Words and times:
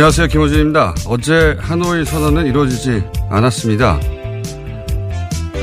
안녕하세요. 0.00 0.28
김호준입니다. 0.28 0.94
어제 1.08 1.58
하노이 1.60 2.06
선언은 2.06 2.46
이루어지지 2.46 3.04
않았습니다. 3.28 4.00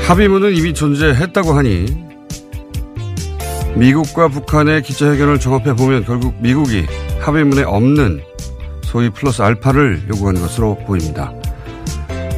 합의문은 0.06 0.54
이미 0.54 0.72
존재했다고 0.72 1.54
하니 1.54 1.86
미국과 3.74 4.28
북한의 4.28 4.82
기자회견을 4.82 5.40
종합해 5.40 5.74
보면 5.74 6.04
결국 6.04 6.40
미국이 6.40 6.86
합의문에 7.18 7.64
없는 7.64 8.20
소위 8.84 9.10
플러스 9.10 9.42
알파를 9.42 10.02
요구하는 10.08 10.40
것으로 10.40 10.78
보입니다. 10.86 11.32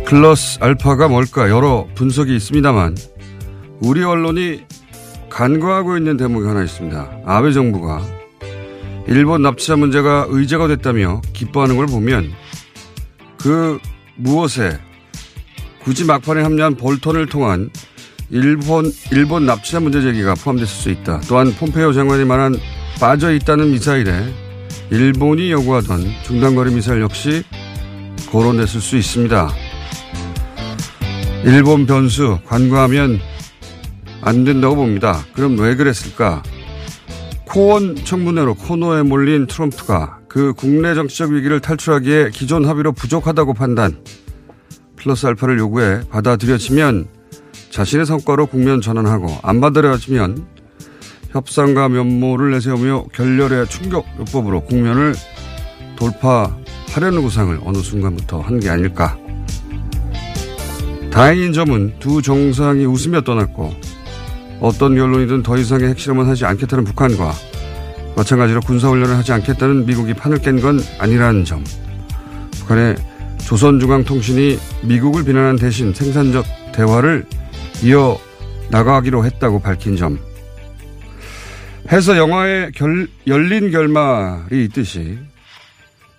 플러스 0.06 0.56
알파가 0.62 1.08
뭘까 1.08 1.50
여러 1.50 1.86
분석이 1.96 2.34
있습니다만 2.34 2.96
우리 3.82 4.02
언론이 4.02 4.62
간과하고 5.28 5.98
있는 5.98 6.16
대목이 6.16 6.46
하나 6.46 6.62
있습니다. 6.62 7.10
아베 7.26 7.52
정부가 7.52 8.19
일본 9.08 9.42
납치자 9.42 9.76
문제가 9.76 10.26
의제가 10.28 10.68
됐다며 10.68 11.20
기뻐하는 11.32 11.76
걸 11.76 11.86
보면 11.86 12.32
그 13.38 13.78
무엇에 14.16 14.78
굳이 15.82 16.04
막판에 16.04 16.42
합류한 16.42 16.76
볼턴을 16.76 17.26
통한 17.26 17.70
일본, 18.30 18.92
일본 19.10 19.46
납치자 19.46 19.80
문제 19.80 20.00
제기가 20.00 20.34
포함됐을 20.34 20.66
수 20.68 20.90
있다. 20.90 21.20
또한 21.28 21.52
폼페이오 21.52 21.92
장관이 21.92 22.24
말한 22.24 22.56
빠져 23.00 23.32
있다는 23.32 23.72
미사일에 23.72 24.32
일본이 24.90 25.50
요구하던 25.50 26.04
중단거리 26.24 26.74
미사일 26.74 27.00
역시 27.00 27.42
거론됐을 28.30 28.80
수 28.80 28.96
있습니다. 28.96 29.50
일본 31.44 31.86
변수 31.86 32.38
관과하면 32.46 33.18
안 34.20 34.44
된다고 34.44 34.76
봅니다. 34.76 35.25
그럼 35.32 35.58
왜 35.58 35.75
그랬을까? 35.75 36.42
코원 37.50 37.97
청문회로 37.97 38.55
코너에 38.55 39.03
몰린 39.03 39.49
트럼프가 39.49 40.21
그 40.28 40.53
국내 40.53 40.94
정치적 40.94 41.33
위기를 41.33 41.59
탈출하기에 41.59 42.31
기존 42.33 42.65
합의로 42.65 42.93
부족하다고 42.93 43.55
판단, 43.55 44.05
플러스 44.94 45.27
알파를 45.27 45.59
요구해 45.59 46.03
받아들여지면 46.11 47.09
자신의 47.71 48.06
성과로 48.06 48.47
국면 48.47 48.81
전환하고 48.81 49.27
안 49.43 49.61
받아들여지면 49.61 50.47
협상과 51.31 51.88
면모를 51.88 52.53
내세우며 52.53 53.06
결렬의 53.12 53.67
충격 53.67 54.06
요법으로 54.21 54.62
국면을 54.62 55.15
돌파하려는 55.97 57.22
구상을 57.22 57.59
어느 57.65 57.78
순간부터 57.78 58.41
한 58.43 58.61
게 58.61 58.71
아닐까. 58.71 59.19
다행인 61.11 61.53
점은 61.53 61.94
두 61.99 62.22
정상이 62.22 62.84
웃으며 62.84 63.22
떠났고 63.22 63.75
어떤 64.60 64.94
결론이든 64.94 65.43
더 65.43 65.56
이상의 65.56 65.88
핵실험은 65.88 66.26
하지 66.26 66.44
않겠다는 66.44 66.84
북한과 66.84 67.32
마찬가지로 68.16 68.60
군사훈련을 68.60 69.16
하지 69.16 69.32
않겠다는 69.32 69.87
미국이 69.87 70.15
판을 70.15 70.38
깬 70.38 70.60
건 70.60 70.81
아니라는 70.98 71.44
점. 71.44 71.65
북한의 72.59 72.97
조선중앙통신이 73.38 74.59
미국을 74.82 75.25
비난한 75.25 75.56
대신 75.56 75.94
생산적 75.94 76.44
대화를 76.75 77.25
이어 77.82 78.19
나가기로 78.70 79.25
했다고 79.25 79.60
밝힌 79.60 79.97
점. 79.97 80.19
해서 81.91 82.16
영화에 82.16 82.70
결, 82.75 83.09
열린 83.26 83.70
결말이 83.70 84.65
있듯이 84.66 85.19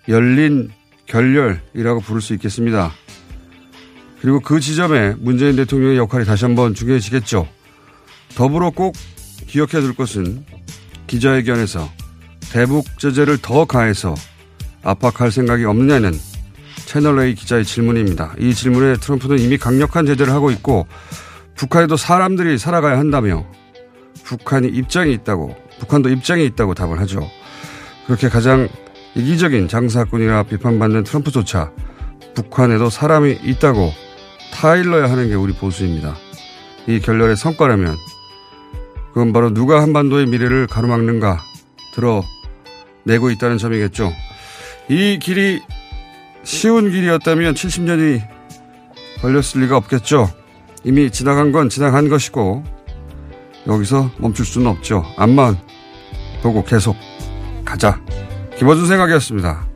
열린 0.09 0.69
결렬이라고 1.06 2.01
부를 2.01 2.22
수 2.22 2.34
있겠습니다. 2.34 2.91
그리고 4.22 4.40
그 4.40 4.59
지점에 4.59 5.13
문재인 5.19 5.56
대통령의 5.56 5.97
역할이 5.97 6.25
다시 6.25 6.46
한번 6.46 6.74
중요해지겠죠. 6.74 7.47
더불어 8.36 8.72
꼭 8.72 8.96
기억해야 9.47 9.81
될 9.81 9.94
것은 9.94 10.46
기자회견에서 11.08 11.90
대북 12.52 12.86
제재를 13.00 13.38
더 13.38 13.66
가해서 13.66 14.16
압박할 14.84 15.31
생각이 15.31 15.66
없느냐는 15.66 16.14
채널A 16.86 17.36
기자의 17.36 17.64
질문입니다. 17.64 18.34
이 18.40 18.53
질문에 18.53 18.96
트럼프는 18.96 19.40
이미 19.40 19.58
강력한 19.58 20.06
제재를 20.06 20.34
하고 20.34 20.52
있고 20.52 20.88
북한에도 21.56 21.96
사람들이 21.96 22.58
살아가야 22.58 22.97
한다며 22.97 23.46
북한이 24.24 24.68
입장이 24.68 25.13
있다고 25.13 25.56
북한도 25.80 26.09
입장이 26.09 26.46
있다고 26.46 26.74
답을 26.74 27.00
하죠. 27.02 27.30
그렇게 28.06 28.30
가장 28.30 28.68
이기적인 29.16 29.68
장사꾼이라 29.68 30.44
비판받는 30.44 31.03
트럼프조차 31.03 31.72
북한에도 32.34 32.90
사람이 32.90 33.40
있다고 33.44 33.92
타일러야 34.53 35.09
하는 35.09 35.30
게 35.30 35.36
우리 35.36 35.53
보수입니다. 35.53 36.16
이 36.88 37.00
결렬의 37.00 37.36
성과라면 37.36 37.98
그건 39.13 39.33
바로 39.33 39.53
누가 39.53 39.81
한반도의 39.81 40.25
미래를 40.27 40.67
가로막는가 40.67 41.39
드러내고 41.94 43.29
있다는 43.31 43.57
점이겠죠. 43.57 44.11
이 44.89 45.19
길이 45.19 45.61
쉬운 46.44 46.89
길이었다면 46.89 47.53
70년이 47.53 48.21
걸렸을 49.21 49.61
리가 49.61 49.77
없겠죠. 49.77 50.29
이미 50.83 51.11
지나간 51.11 51.51
건 51.51 51.69
지나간 51.69 52.09
것이고 52.09 52.63
여기서 53.67 54.11
멈출 54.17 54.45
수는 54.45 54.67
없죠. 54.67 55.05
앞만 55.17 55.57
보고 56.41 56.63
계속 56.63 56.95
가자. 57.63 58.01
김어준 58.57 58.88
생각이었습니다. 58.88 59.70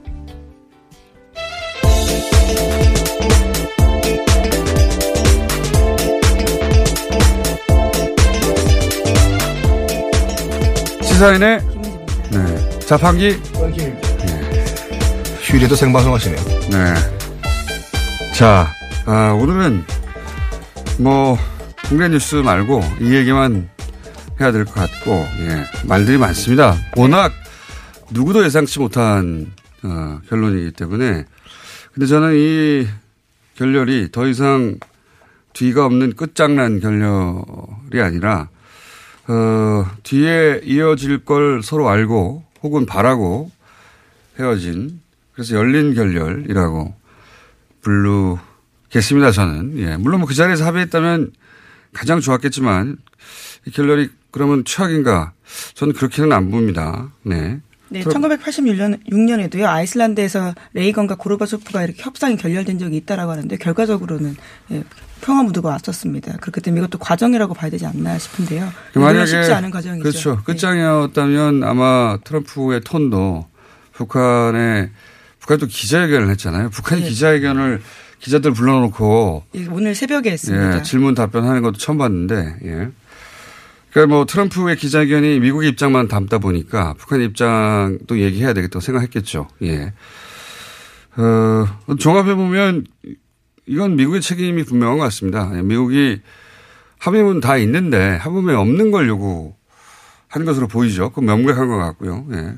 시사인의 11.15 11.61
네. 12.33 12.79
자판기 12.79 13.39
휴일에도 15.39 15.73
생방송 15.73 16.13
하시네요. 16.13 16.43
네. 16.71 16.93
자, 18.33 18.67
아, 19.05 19.31
오늘은 19.31 19.85
뭐 20.99 21.37
국내 21.87 22.09
뉴스 22.09 22.35
말고 22.35 22.81
이 22.99 23.13
얘기만 23.13 23.69
해야 24.41 24.51
될 24.51 24.65
것 24.65 24.73
같고 24.73 25.25
예, 25.39 25.63
말들이 25.87 26.17
많습니다. 26.17 26.75
워낙 26.97 27.31
누구도 28.11 28.43
예상치 28.43 28.79
못한 28.79 29.53
어, 29.83 30.19
결론이기 30.27 30.71
때문에 30.71 31.23
근데 31.93 32.07
저는 32.07 32.33
이 32.35 32.87
결렬이 33.55 34.09
더 34.11 34.27
이상 34.27 34.79
뒤가 35.53 35.85
없는 35.85 36.17
끝장난 36.17 36.81
결렬이 36.81 38.01
아니라 38.03 38.49
어, 39.27 39.85
뒤에 40.03 40.61
이어질 40.63 41.25
걸 41.25 41.61
서로 41.63 41.89
알고 41.89 42.43
혹은 42.63 42.85
바라고 42.85 43.51
헤어진 44.39 44.99
그래서 45.33 45.55
열린 45.55 45.93
결렬이라고 45.93 46.93
부르겠습니다. 47.81 49.31
저는 49.31 49.77
예 49.79 49.97
물론 49.97 50.19
뭐 50.21 50.27
그 50.27 50.33
자리에서 50.33 50.65
합의했다면 50.65 51.31
가장 51.93 52.19
좋았겠지만 52.19 52.97
이 53.65 53.71
결렬이 53.71 54.09
그러면 54.31 54.63
최악인가? 54.65 55.33
저는 55.75 55.93
그렇게는 55.93 56.33
안 56.33 56.51
봅니다. 56.51 57.11
네. 57.23 57.59
네, 57.87 58.03
1986년 58.03 58.99
6년에도요 59.07 59.63
아이슬란드에서 59.65 60.55
레이건과 60.73 61.15
고르바초프가 61.15 61.83
이렇게 61.83 62.01
협상이 62.03 62.35
결렬된 62.35 62.79
적이 62.79 62.97
있다라고 62.97 63.31
하는데 63.31 63.55
결과적으로는 63.57 64.35
예, 64.71 64.83
평화 65.21 65.43
무드가 65.43 65.69
왔었습니다. 65.69 66.37
그렇기 66.37 66.61
때문에 66.61 66.81
이것도 66.81 66.99
과정이라고 66.99 67.53
봐야 67.53 67.69
되지 67.69 67.85
않나 67.85 68.17
싶은데요. 68.17 68.71
만약에 68.95 69.25
쉽지 69.25 69.51
않은 69.53 69.71
과정이죠. 69.71 70.03
그렇죠. 70.03 70.43
끝장이었다면 70.43 71.59
네. 71.61 71.65
아마 71.65 72.17
트럼프의 72.23 72.81
톤도 72.81 73.47
북한의 73.93 74.91
북한도 75.39 75.67
기자회견을 75.67 76.29
했잖아요. 76.31 76.69
북한이 76.69 77.01
네. 77.01 77.09
기자회견을 77.09 77.81
기자들 78.19 78.53
불러놓고 78.53 79.43
예, 79.55 79.67
오늘 79.67 79.93
새벽에 79.93 80.31
했습니다. 80.31 80.79
예, 80.79 80.81
질문 80.81 81.15
답변하는 81.15 81.61
것도 81.61 81.77
처음 81.77 81.97
봤는데 81.99 82.55
예. 82.63 82.89
그러니까 83.91 84.15
뭐 84.15 84.25
트럼프의 84.25 84.75
기자회견이 84.75 85.39
미국의 85.39 85.69
입장만 85.69 86.07
담다 86.07 86.39
보니까 86.39 86.95
북한 86.97 87.21
입장도 87.21 88.19
얘기해야 88.19 88.53
되겠다고 88.53 88.81
생각했겠죠. 88.81 89.47
예. 89.63 89.93
어, 91.17 91.95
종합해 91.97 92.35
보면 92.35 92.85
이건 93.67 93.95
미국의 93.95 94.21
책임이 94.21 94.63
분명한 94.63 94.97
것 94.97 95.03
같습니다. 95.05 95.51
예, 95.55 95.61
미국이 95.61 96.21
합의문 96.99 97.39
다 97.39 97.57
있는데 97.57 98.15
합의문에 98.17 98.55
없는 98.55 98.91
걸 98.91 99.07
요구하는 99.07 99.55
것으로 100.45 100.67
보이죠. 100.67 101.11
그 101.11 101.19
명백한 101.21 101.67
것 101.67 101.77
같고요. 101.77 102.25
예. 102.31 102.53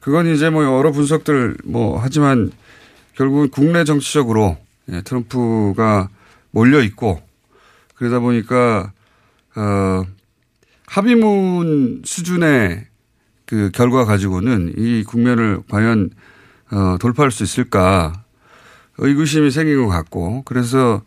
그건 0.00 0.26
이제 0.32 0.50
뭐 0.50 0.64
여러 0.64 0.90
분석들 0.90 1.58
뭐 1.64 1.98
하지만 2.00 2.50
결국은 3.14 3.50
국내 3.50 3.84
정치적으로 3.84 4.56
예, 4.90 5.00
트럼프가 5.02 6.08
몰려 6.50 6.82
있고 6.82 7.20
그러다 7.94 8.18
보니까 8.18 8.92
어 9.54 10.04
합의문 10.86 12.02
수준의 12.04 12.86
그 13.46 13.70
결과 13.72 14.04
가지고는 14.04 14.74
이 14.76 15.04
국면을 15.04 15.62
과연 15.68 16.10
어, 16.70 16.96
돌파할 16.98 17.30
수 17.30 17.42
있을까 17.42 18.21
의구심이 18.98 19.50
생긴 19.50 19.82
것 19.84 19.88
같고 19.88 20.42
그래서 20.44 21.02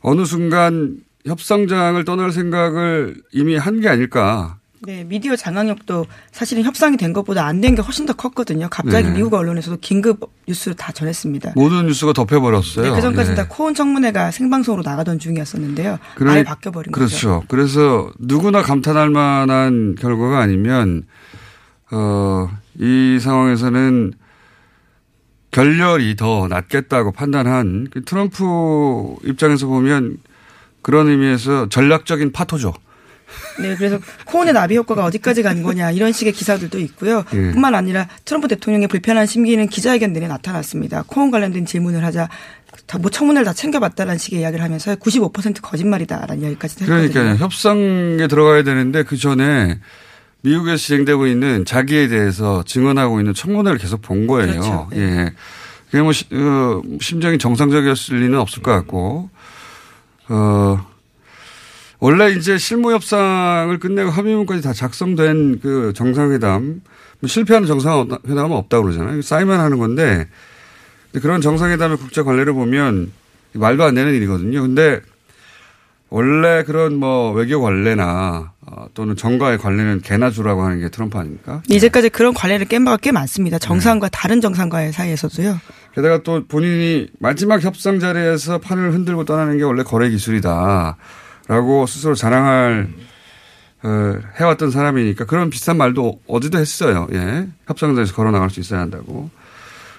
어느 0.00 0.24
순간 0.24 0.96
협상장을 1.26 2.04
떠날 2.04 2.32
생각을 2.32 3.16
이미 3.32 3.56
한 3.56 3.80
게 3.80 3.88
아닐까 3.88 4.56
네, 4.84 5.04
미디어 5.04 5.36
장악력도 5.36 6.06
사실은 6.32 6.64
협상이 6.64 6.96
된 6.96 7.12
것보다 7.12 7.46
안 7.46 7.60
된 7.60 7.76
게 7.76 7.82
훨씬 7.82 8.04
더 8.04 8.12
컸거든요. 8.14 8.66
갑자기 8.68 9.06
네. 9.06 9.14
미국 9.14 9.32
언론에서도 9.34 9.76
긴급 9.80 10.18
뉴스를 10.48 10.74
다 10.76 10.90
전했습니다. 10.90 11.52
모든 11.54 11.86
뉴스가 11.86 12.12
덮여버렸어요. 12.12 12.86
네, 12.86 12.90
그 12.92 13.00
전까지는 13.00 13.38
예. 13.38 13.42
다 13.42 13.46
코온 13.48 13.74
청문회가 13.74 14.32
생방송으로 14.32 14.82
나가던 14.82 15.20
중이었었는데요. 15.20 15.98
그러니, 16.16 16.38
아예 16.38 16.42
바뀌어버린 16.42 16.90
그렇죠. 16.90 17.14
거죠. 17.14 17.28
그렇죠. 17.28 17.46
그래서 17.48 18.10
누구나 18.18 18.62
감탄할 18.62 19.10
만한 19.10 19.94
결과가 19.94 20.40
아니면 20.40 21.04
어, 21.92 22.48
이 22.80 23.18
상황에서는 23.20 24.14
결렬이 25.52 26.16
더 26.16 26.48
낫겠다고 26.48 27.12
판단한 27.12 27.88
그 27.90 28.04
트럼프 28.04 29.16
입장에서 29.24 29.66
보면 29.66 30.16
그런 30.80 31.08
의미에서 31.08 31.68
전략적인 31.68 32.32
파토죠. 32.32 32.74
네, 33.60 33.76
그래서 33.76 33.98
코온의 34.26 34.52
나비 34.52 34.76
효과가 34.76 35.04
어디까지 35.04 35.42
간 35.42 35.62
거냐 35.62 35.90
이런 35.90 36.12
식의 36.12 36.32
기사들도 36.32 36.78
있고요. 36.80 37.24
예. 37.32 37.52
뿐만 37.52 37.74
아니라 37.74 38.08
트럼프 38.24 38.48
대통령의 38.48 38.88
불편한 38.88 39.26
심기는 39.26 39.66
기자회견 39.68 40.12
내에 40.12 40.26
나타났습니다. 40.26 41.04
코온 41.06 41.30
관련된 41.30 41.64
질문을 41.64 42.04
하자 42.04 42.28
뭐 43.00 43.10
청문회를 43.10 43.44
다 43.44 43.52
챙겨봤다라는 43.52 44.18
식의 44.18 44.40
이야기를 44.40 44.62
하면서 44.64 44.94
95% 44.96 45.62
거짓말이다라는 45.62 46.42
이야기까지 46.42 46.84
했거든요. 46.84 47.08
그러니까 47.10 47.44
협상에 47.44 48.26
들어가야 48.26 48.64
되는데 48.64 49.02
그 49.02 49.16
전에 49.16 49.78
미국에서 50.42 50.76
진행되고 50.76 51.26
있는 51.26 51.64
자기에 51.64 52.08
대해서 52.08 52.62
증언하고 52.64 53.20
있는 53.20 53.32
청문회를 53.34 53.78
계속 53.78 54.02
본 54.02 54.26
거예요. 54.26 54.52
그렇죠. 54.52 54.88
네. 54.90 54.98
예. 54.98 55.32
그게 55.90 56.02
뭐 56.02 56.10
어, 56.10 56.82
심정이 57.00 57.38
정상적이었을 57.38 58.20
리는 58.20 58.38
없을 58.38 58.62
것 58.62 58.72
같고 58.72 59.30
어 60.28 60.86
원래 61.98 62.30
이제 62.30 62.58
실무 62.58 62.92
협상을 62.92 63.78
끝내고 63.78 64.10
합의문까지 64.10 64.62
다 64.62 64.72
작성된 64.72 65.60
그 65.60 65.92
정상회담 65.94 66.80
뭐 67.20 67.28
실패하는 67.28 67.68
정상회담은 67.68 68.52
없다고 68.52 68.84
그러잖아요. 68.84 69.22
쌓이만 69.22 69.60
하는 69.60 69.78
건데 69.78 70.28
그런 71.12 71.40
정상회담의 71.40 71.98
국제 71.98 72.22
관례를 72.22 72.54
보면 72.54 73.12
말도 73.52 73.84
안 73.84 73.94
되는 73.94 74.14
일이거든요. 74.14 74.62
근데 74.62 75.00
원래 76.08 76.64
그런 76.64 76.96
뭐 76.96 77.32
외교 77.32 77.60
관례나 77.60 78.51
어, 78.51 78.51
또는 78.94 79.16
정가의 79.16 79.58
관례는 79.58 80.00
개나 80.02 80.30
주라고 80.30 80.62
하는 80.62 80.80
게 80.80 80.88
트럼프 80.88 81.18
아닙니까? 81.18 81.62
이제까지 81.68 82.08
그런 82.08 82.34
관례를 82.34 82.66
깬 82.66 82.84
바가 82.84 82.96
꽤 82.98 83.12
많습니다. 83.12 83.58
정상과 83.58 84.08
네. 84.08 84.10
다른 84.12 84.40
정상과의 84.40 84.92
사이에서도요. 84.92 85.58
게다가 85.94 86.22
또 86.22 86.46
본인이 86.46 87.08
마지막 87.18 87.62
협상 87.62 87.98
자리에서 88.00 88.58
판을 88.58 88.92
흔들고 88.92 89.24
떠나는 89.24 89.58
게 89.58 89.64
원래 89.64 89.82
거래 89.82 90.08
기술이다. 90.08 90.96
라고 91.48 91.86
스스로 91.86 92.14
자랑할 92.14 92.88
어, 93.82 94.18
해왔던 94.38 94.70
사람이니까 94.70 95.24
그런 95.24 95.50
비슷한 95.50 95.76
말도 95.76 96.20
어제도 96.28 96.58
했어요. 96.58 97.08
예. 97.12 97.48
협상장에서 97.66 98.14
걸어 98.14 98.30
나갈 98.30 98.48
수 98.48 98.60
있어야 98.60 98.80
한다고. 98.80 99.30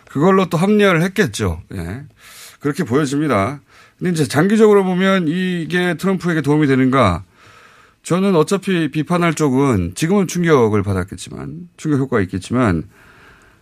그걸로 0.09 0.45
또 0.45 0.57
합리화를 0.57 1.01
했겠죠. 1.03 1.61
예. 1.73 2.03
그렇게 2.59 2.83
보여집니다. 2.85 3.59
근데 3.99 4.11
이제 4.11 4.27
장기적으로 4.27 4.83
보면 4.83 5.27
이게 5.27 5.95
트럼프에게 5.95 6.41
도움이 6.41 6.67
되는가? 6.67 7.23
저는 8.03 8.35
어차피 8.35 8.91
비판할 8.91 9.33
쪽은 9.33 9.93
지금은 9.95 10.27
충격을 10.27 10.83
받았겠지만 10.83 11.69
충격 11.77 11.99
효과가 11.99 12.21
있겠지만 12.23 12.83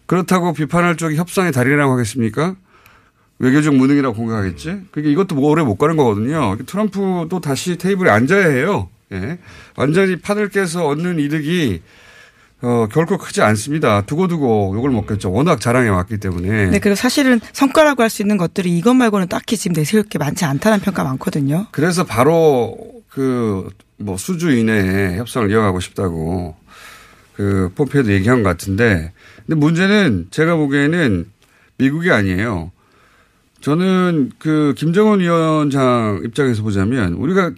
그렇다고 0.07 0.53
비판할 0.53 0.97
쪽이 0.97 1.15
협상의 1.15 1.51
달인이라고 1.51 1.93
하겠습니까? 1.93 2.55
외교적 3.39 3.75
무능이라고 3.75 4.15
공격하겠지? 4.15 4.65
그러니까 4.91 5.11
이것도 5.11 5.35
뭐 5.35 5.49
오래 5.49 5.63
못 5.63 5.77
가는 5.77 5.95
거거든요. 5.95 6.57
트럼프도 6.65 7.39
다시 7.39 7.77
테이블에 7.77 8.09
앉아야 8.09 8.47
해요. 8.49 8.89
예. 9.13 9.39
완전히 9.75 10.17
판을 10.17 10.49
깨서 10.49 10.87
얻는 10.87 11.19
이득이 11.19 11.81
어, 12.63 12.87
결코 12.91 13.17
크지 13.17 13.41
않습니다. 13.41 14.01
두고두고 14.05 14.73
욕을 14.75 14.91
먹겠죠. 14.91 15.31
워낙 15.31 15.59
자랑해 15.59 15.89
왔기 15.89 16.17
때문에. 16.19 16.69
네, 16.69 16.79
그리고 16.79 16.95
사실은 16.95 17.39
성과라고 17.53 18.03
할 18.03 18.09
수 18.11 18.21
있는 18.21 18.37
것들이 18.37 18.77
이것 18.77 18.93
말고는 18.93 19.27
딱히 19.27 19.57
지금 19.57 19.73
내세울 19.73 20.03
게 20.03 20.19
많지 20.19 20.45
않다는 20.45 20.79
평가 20.79 21.03
많거든요. 21.03 21.65
그래서 21.71 22.03
바로 22.03 22.77
그 23.09 23.69
뭐 24.01 24.17
수주 24.17 24.51
이내에 24.51 25.17
협상을 25.17 25.49
이어가고 25.49 25.79
싶다고 25.79 26.55
그 27.35 27.71
폼페이도 27.75 28.11
얘기한 28.13 28.43
것 28.43 28.49
같은데 28.49 29.13
근데 29.45 29.55
문제는 29.55 30.27
제가 30.31 30.55
보기에는 30.55 31.25
미국이 31.77 32.11
아니에요. 32.11 32.71
저는 33.61 34.31
그 34.39 34.73
김정은 34.77 35.19
위원장 35.19 36.21
입장에서 36.25 36.63
보자면 36.63 37.13
우리가 37.13 37.51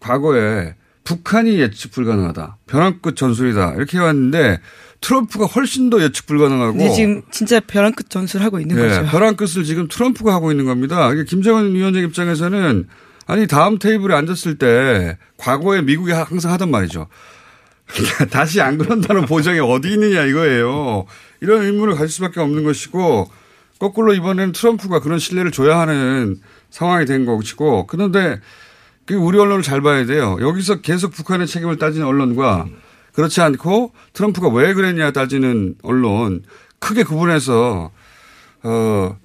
과거에 0.00 0.74
북한이 1.04 1.58
예측 1.58 1.92
불가능하다. 1.92 2.58
벼랑 2.66 2.98
끝 3.00 3.16
전술이다. 3.16 3.74
이렇게 3.74 3.98
해왔는데 3.98 4.60
트럼프가 5.00 5.46
훨씬 5.46 5.90
더 5.90 6.02
예측 6.02 6.26
불가능하고. 6.26 6.76
네, 6.76 6.90
지금 6.90 7.22
진짜 7.30 7.60
벼랑 7.60 7.92
끝 7.92 8.10
전술 8.10 8.42
하고 8.42 8.60
있는 8.60 8.76
네, 8.76 8.88
거죠. 8.88 9.10
벼랑 9.10 9.36
끝을 9.36 9.64
지금 9.64 9.88
트럼프가 9.88 10.34
하고 10.34 10.50
있는 10.50 10.66
겁니다. 10.66 10.96
그러니까 11.08 11.24
김정은 11.24 11.74
위원장 11.74 12.02
입장에서는 12.02 12.88
아니 13.28 13.46
다음 13.46 13.78
테이블에 13.78 14.14
앉았을 14.14 14.56
때 14.56 15.18
과거에 15.36 15.82
미국이 15.82 16.12
항상 16.12 16.50
하던 16.52 16.70
말이죠. 16.70 17.08
다시 18.32 18.62
안 18.62 18.78
그런다는 18.78 19.26
보장이 19.26 19.60
어디 19.60 19.92
있느냐 19.92 20.24
이거예요. 20.24 21.04
이런 21.42 21.62
의문을 21.62 21.94
가질 21.94 22.08
수밖에 22.08 22.40
없는 22.40 22.64
것이고 22.64 23.30
거꾸로 23.78 24.14
이번에는 24.14 24.52
트럼프가 24.52 25.00
그런 25.00 25.18
신뢰를 25.18 25.52
줘야 25.52 25.78
하는 25.78 26.40
상황이 26.70 27.04
된 27.04 27.26
것이고 27.26 27.86
그런데 27.86 28.40
그 29.04 29.14
우리 29.14 29.38
언론을 29.38 29.62
잘 29.62 29.82
봐야 29.82 30.06
돼요. 30.06 30.38
여기서 30.40 30.80
계속 30.80 31.12
북한의 31.12 31.46
책임을 31.46 31.76
따지는 31.76 32.06
언론과 32.06 32.66
그렇지 33.12 33.42
않고 33.42 33.92
트럼프가 34.14 34.48
왜 34.48 34.72
그랬냐 34.72 35.10
따지는 35.10 35.74
언론 35.82 36.42
크게 36.78 37.02
구분해서 37.02 37.90
어 38.62 39.16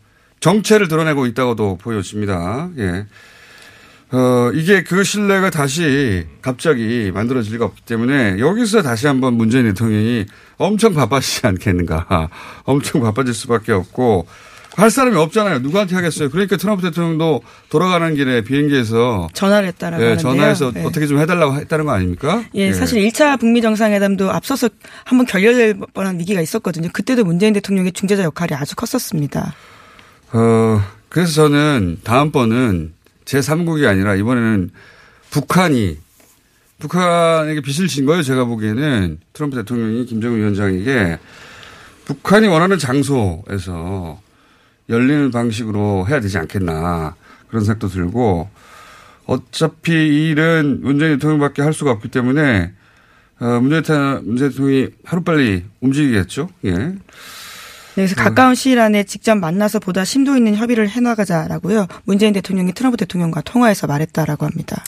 정체를 0.42 0.90
드러내고 0.90 1.26
있다고도 1.26 1.78
보여집니다. 1.78 2.70
예. 2.80 3.06
어, 4.14 4.52
이게 4.54 4.84
그 4.84 5.04
신뢰가 5.04 5.50
다시 5.50 6.28
갑자기 6.44 7.12
만들어질 7.12 7.54
리가 7.54 7.66
없기 7.66 7.82
때문에 7.82 8.38
여기서 8.38 8.84
다시 8.84 9.08
한번 9.08 9.34
문재인 9.34 9.66
대통령이 9.66 10.26
엄청 10.58 10.94
바빠지지 10.94 11.48
않겠는가. 11.48 12.30
엄청 12.64 13.02
바빠질 13.02 13.34
수밖에 13.34 13.72
없고 13.72 14.28
할 14.76 14.92
사람이 14.92 15.18
없잖아요. 15.18 15.60
누구한테 15.60 15.96
하겠어요. 15.96 16.30
그러니까 16.30 16.58
트럼프 16.58 16.84
대통령도 16.84 17.42
돌아가는 17.70 18.14
길에 18.14 18.42
비행기에서 18.42 19.30
전화를 19.34 19.68
했다라고 19.70 20.04
네, 20.04 20.18
전화해서 20.18 20.72
네. 20.72 20.84
어떻게 20.84 21.08
좀 21.08 21.18
해달라고 21.18 21.56
했다는 21.56 21.86
거 21.86 21.92
아닙니까? 21.92 22.44
예, 22.54 22.68
네. 22.68 22.74
사실 22.74 23.04
1차 23.08 23.40
북미 23.40 23.62
정상회담도 23.62 24.32
앞서서 24.32 24.70
한번 25.06 25.26
결렬될 25.26 25.78
뻔한 25.94 26.20
위기가 26.20 26.40
있었거든요. 26.40 26.90
그때도 26.94 27.24
문재인 27.24 27.54
대통령의 27.54 27.94
중재자 27.94 28.24
역할이 28.24 28.54
아주 28.54 28.76
컸었습니다. 28.76 29.54
어, 30.34 30.82
그래서 31.10 31.34
저는 31.34 31.98
다음번은 32.04 32.94
제3국이 33.26 33.88
아니라 33.88 34.16
이번에는 34.16 34.70
북한이 35.32 35.98
북한에게 36.80 37.62
빚을 37.62 37.88
진 37.88 38.06
거예요. 38.06 38.24
제가 38.24 38.46
보기에는 38.46 39.20
트럼프 39.32 39.56
대통령이 39.56 40.06
김정은 40.06 40.38
위원장에게 40.38 41.18
북한이 42.06 42.48
원하는 42.48 42.78
장소에서 42.78 44.22
열리는 44.90 45.32
방식으로 45.32 46.08
해야 46.10 46.20
되지 46.20 46.38
않겠나 46.38 47.16
그런 47.48 47.64
생각도 47.64 47.88
들고 47.88 48.50
어차피 49.26 49.94
이 49.94 50.30
일은 50.32 50.80
문재인 50.82 51.14
대통령밖에 51.14 51.62
할 51.62 51.74
수가 51.74 51.92
없기 51.92 52.10
때문에 52.10 52.74
어, 53.40 53.60
문재인, 53.62 53.84
문재인 54.26 54.52
대통령이 54.52 54.88
하루빨리 55.06 55.64
움직이겠죠. 55.80 56.50
예. 56.66 56.96
네, 57.96 58.08
그래서 58.08 58.16
가까운 58.16 58.56
시일 58.56 58.80
안에 58.80 59.04
직접 59.04 59.36
만나서 59.36 59.80
보다 59.80 60.04
심도 60.04 60.36
있는 60.36 60.56
협의를 60.56 60.90
해나가자라고요. 60.90 61.88
문재인 62.06 62.34
대통령이 62.34 62.74
트럼프 62.74 62.98
대통령과 62.98 63.42
통화해서 63.42 63.86
말했다라고 63.86 64.46
합니다. 64.46 64.84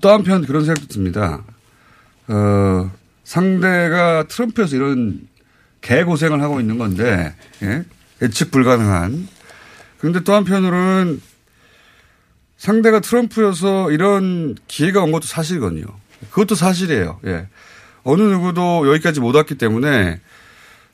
또 0.00 0.10
한편 0.10 0.46
그런 0.46 0.64
생각도 0.64 0.86
듭니다. 0.86 1.42
어, 2.28 2.90
상대가 3.24 4.24
트럼프여서 4.28 4.76
이런 4.76 5.26
개고생을 5.80 6.40
하고 6.40 6.60
있는 6.60 6.78
건데, 6.78 7.34
예? 7.62 7.84
예측 8.22 8.50
불가능한. 8.50 9.28
그런데 9.98 10.20
또 10.22 10.34
한편으로는 10.34 11.20
상대가 12.56 13.00
트럼프여서 13.00 13.90
이런 13.90 14.54
기회가 14.68 15.02
온 15.02 15.12
것도 15.12 15.26
사실이거든요. 15.26 15.84
그것도 16.30 16.54
사실이에요. 16.54 17.20
예. 17.26 17.48
어느 18.04 18.22
누구도 18.22 18.88
여기까지 18.88 19.20
못 19.20 19.34
왔기 19.34 19.56
때문에, 19.56 20.20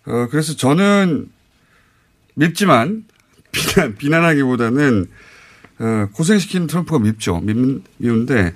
어, 0.07 0.29
그래서 0.31 0.57
저는 0.57 1.29
밉지만, 2.35 3.05
비난, 3.53 3.97
비난하기보다는, 3.97 5.07
어, 5.81 6.09
고생시킨 6.13 6.67
트럼프가 6.67 6.99
밉죠. 6.99 7.41
밉, 7.41 7.57
미운데, 7.99 8.55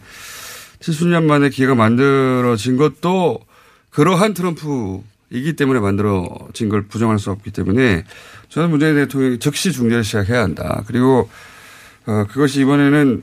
70년 0.80 1.24
만에 1.24 1.48
기회가 1.48 1.74
만들어진 1.74 2.76
것도 2.76 3.40
그러한 3.90 4.34
트럼프이기 4.34 5.54
때문에 5.56 5.80
만들어진 5.80 6.68
걸 6.68 6.82
부정할 6.82 7.18
수 7.18 7.30
없기 7.30 7.52
때문에 7.52 8.04
저는 8.48 8.70
문재인 8.70 8.94
대통령이 8.96 9.38
즉시 9.38 9.72
중재를 9.72 10.04
시작해야 10.04 10.42
한다. 10.42 10.82
그리고 10.86 11.30
어, 12.06 12.26
그것이 12.30 12.60
이번에는 12.60 13.22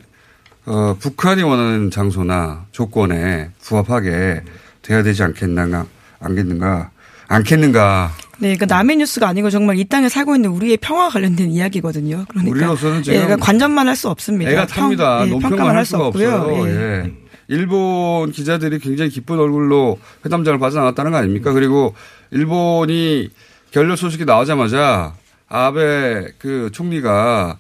어, 0.66 0.96
북한이 1.00 1.44
원하는 1.44 1.92
장소나 1.92 2.66
조건에 2.72 3.50
부합하게 3.62 4.44
돼야 4.82 5.04
되지 5.04 5.24
않겠는가, 5.24 5.86
않겠는가, 6.20 6.91
않겠는가. 7.36 8.12
네, 8.40 8.56
그러니까 8.56 8.66
남의 8.66 8.98
뉴스가 8.98 9.28
아니고 9.28 9.50
정말 9.50 9.78
이 9.78 9.86
땅에 9.86 10.10
살고 10.10 10.36
있는 10.36 10.50
우리의 10.50 10.78
평화 10.78 11.10
관련된 11.10 11.52
이야기거든요. 11.52 12.26
그러니까 12.28 12.52
우리로서는 12.52 13.04
지금 13.04 13.16
예, 13.20 13.24
그러니까 13.24 13.46
관전만 13.46 13.88
할 13.88 13.96
수 13.96 14.10
없습니다. 14.10 14.52
애가 14.52 14.66
탑니다. 14.68 15.20
평, 15.20 15.28
예, 15.28 15.32
논평만 15.32 15.76
할 15.76 15.86
수가 15.86 16.08
없고요. 16.08 16.66
예. 16.66 16.72
예. 16.72 17.12
일본 17.50 18.32
기자들이 18.32 18.80
굉장히 18.80 19.12
기쁜 19.12 19.38
얼굴로 19.40 20.00
회담장을 20.26 20.58
빠져나갔다는 20.60 21.12
거 21.12 21.18
아닙니까? 21.18 21.52
그리고 21.52 21.94
일본이 22.32 23.30
결렬 23.72 23.98
소식이 23.98 24.26
나오자마자 24.26 25.14
아베 25.48 26.28
그 26.40 26.70
총리가 26.74 27.58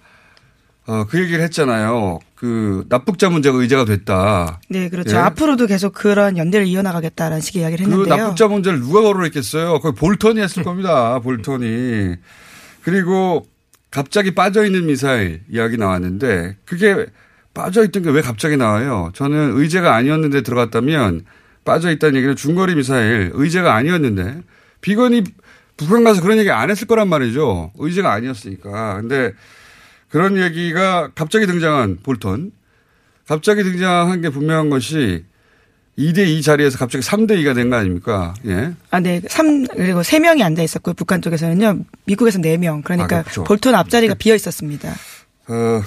어, 0.87 1.05
그 1.09 1.19
얘기를 1.19 1.43
했잖아요. 1.43 2.19
그 2.41 2.85
납북자 2.89 3.29
문제가 3.29 3.59
의제가 3.59 3.85
됐다. 3.85 4.59
네, 4.67 4.89
그렇죠. 4.89 5.15
예? 5.15 5.19
앞으로도 5.19 5.67
계속 5.67 5.93
그런 5.93 6.39
연대를 6.39 6.65
이어나가겠다라는 6.65 7.39
식의 7.39 7.61
이야기를 7.61 7.85
그 7.85 7.91
했는데요. 7.91 8.15
그 8.15 8.19
납북자 8.19 8.47
문제를 8.47 8.79
누가 8.79 8.99
거론했겠어요? 9.01 9.77
거의 9.79 9.93
볼턴이 9.93 10.41
했을 10.41 10.63
겁니다. 10.63 11.19
볼턴이. 11.19 12.15
그리고 12.81 13.45
갑자기 13.91 14.33
빠져 14.33 14.65
있는 14.65 14.87
미사일 14.87 15.41
이야기 15.51 15.77
나왔는데 15.77 16.57
그게 16.65 17.05
빠져 17.53 17.83
있던 17.83 18.01
게 18.01 18.09
왜 18.09 18.21
갑자기 18.21 18.57
나와요? 18.57 19.11
저는 19.13 19.55
의제가 19.59 19.93
아니었는데 19.93 20.41
들어갔다면 20.41 21.25
빠져 21.63 21.91
있다는 21.91 22.15
얘기는 22.15 22.35
중거리 22.35 22.73
미사일 22.73 23.29
의제가 23.35 23.75
아니었는데 23.75 24.41
비건이 24.81 25.25
북한 25.77 26.03
가서 26.03 26.23
그런 26.23 26.39
얘기 26.39 26.49
안 26.49 26.71
했을 26.71 26.87
거란 26.87 27.07
말이죠. 27.07 27.71
의제가 27.77 28.11
아니었으니까. 28.11 28.95
근데 28.99 29.33
그런 30.11 30.37
얘기가 30.37 31.11
갑자기 31.15 31.45
등장한 31.47 31.99
볼턴. 32.03 32.51
갑자기 33.27 33.63
등장한 33.63 34.21
게 34.21 34.29
분명한 34.29 34.69
것이 34.69 35.23
2대2 35.97 36.43
자리에서 36.43 36.77
갑자기 36.77 37.03
3대2가 37.05 37.53
된 37.55 37.69
거 37.69 37.75
아닙니까? 37.77 38.33
예. 38.45 38.73
아, 38.89 38.99
네. 38.99 39.21
3, 39.27 39.67
그리고 39.67 40.01
3명이 40.01 40.41
앉아 40.41 40.61
있었고요. 40.63 40.93
북한 40.95 41.21
쪽에서는요. 41.21 41.79
미국에서 42.05 42.39
4명. 42.39 42.83
그러니까 42.83 43.17
아, 43.19 43.21
그렇죠. 43.23 43.43
볼턴 43.43 43.75
앞자리가 43.75 44.15
비어 44.15 44.35
있었습니다. 44.35 44.93
어, 45.47 45.81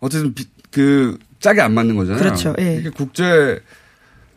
어쨌든 0.00 0.34
비, 0.34 0.44
그 0.70 1.16
짝이 1.40 1.60
안 1.60 1.72
맞는 1.74 1.96
거잖아요. 1.96 2.22
그렇죠. 2.22 2.54
예. 2.58 2.76
이게 2.76 2.90
국제 2.90 3.60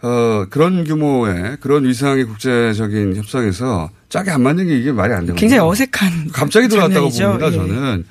어 0.01 0.45
그런 0.49 0.85
규모의 0.85 1.57
그런 1.59 1.83
위상의 1.85 2.23
국제적인 2.25 3.15
협상에서 3.17 3.89
짝이 4.07 4.29
안 4.29 4.43
맞는 4.43 4.67
게 4.67 4.77
이게 4.77 4.91
말이 4.93 5.11
안 5.13 5.21
되거든요. 5.21 5.35
굉장히 5.35 5.61
어색한 5.61 6.29
갑자기 6.31 6.69
들어왔다고 6.69 7.09
봅니다. 7.09 7.47
예. 7.47 7.51
저는 7.51 8.05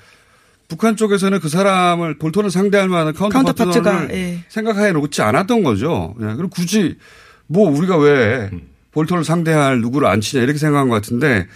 북한 0.69 0.97
쪽에서는 0.97 1.41
그 1.41 1.49
사람을 1.49 2.19
볼턴을 2.19 2.51
상대할 2.51 2.89
만한 2.89 3.15
counter 3.15 3.43
partner를 3.43 4.11
예. 4.13 4.45
생각해 4.49 4.93
놓지 4.93 5.23
않았던 5.23 5.63
거죠. 5.63 6.15
예. 6.21 6.27
그리고 6.37 6.51
굳이 6.51 6.99
뭐 7.47 7.71
우리가 7.71 7.97
왜 7.97 8.51
볼턴을 8.93 9.25
상대할 9.25 9.81
누구를 9.81 10.07
앉히냐 10.07 10.43
이렇게 10.43 10.59
생각한 10.59 10.91
것 10.91 10.97
같은데 10.97 11.47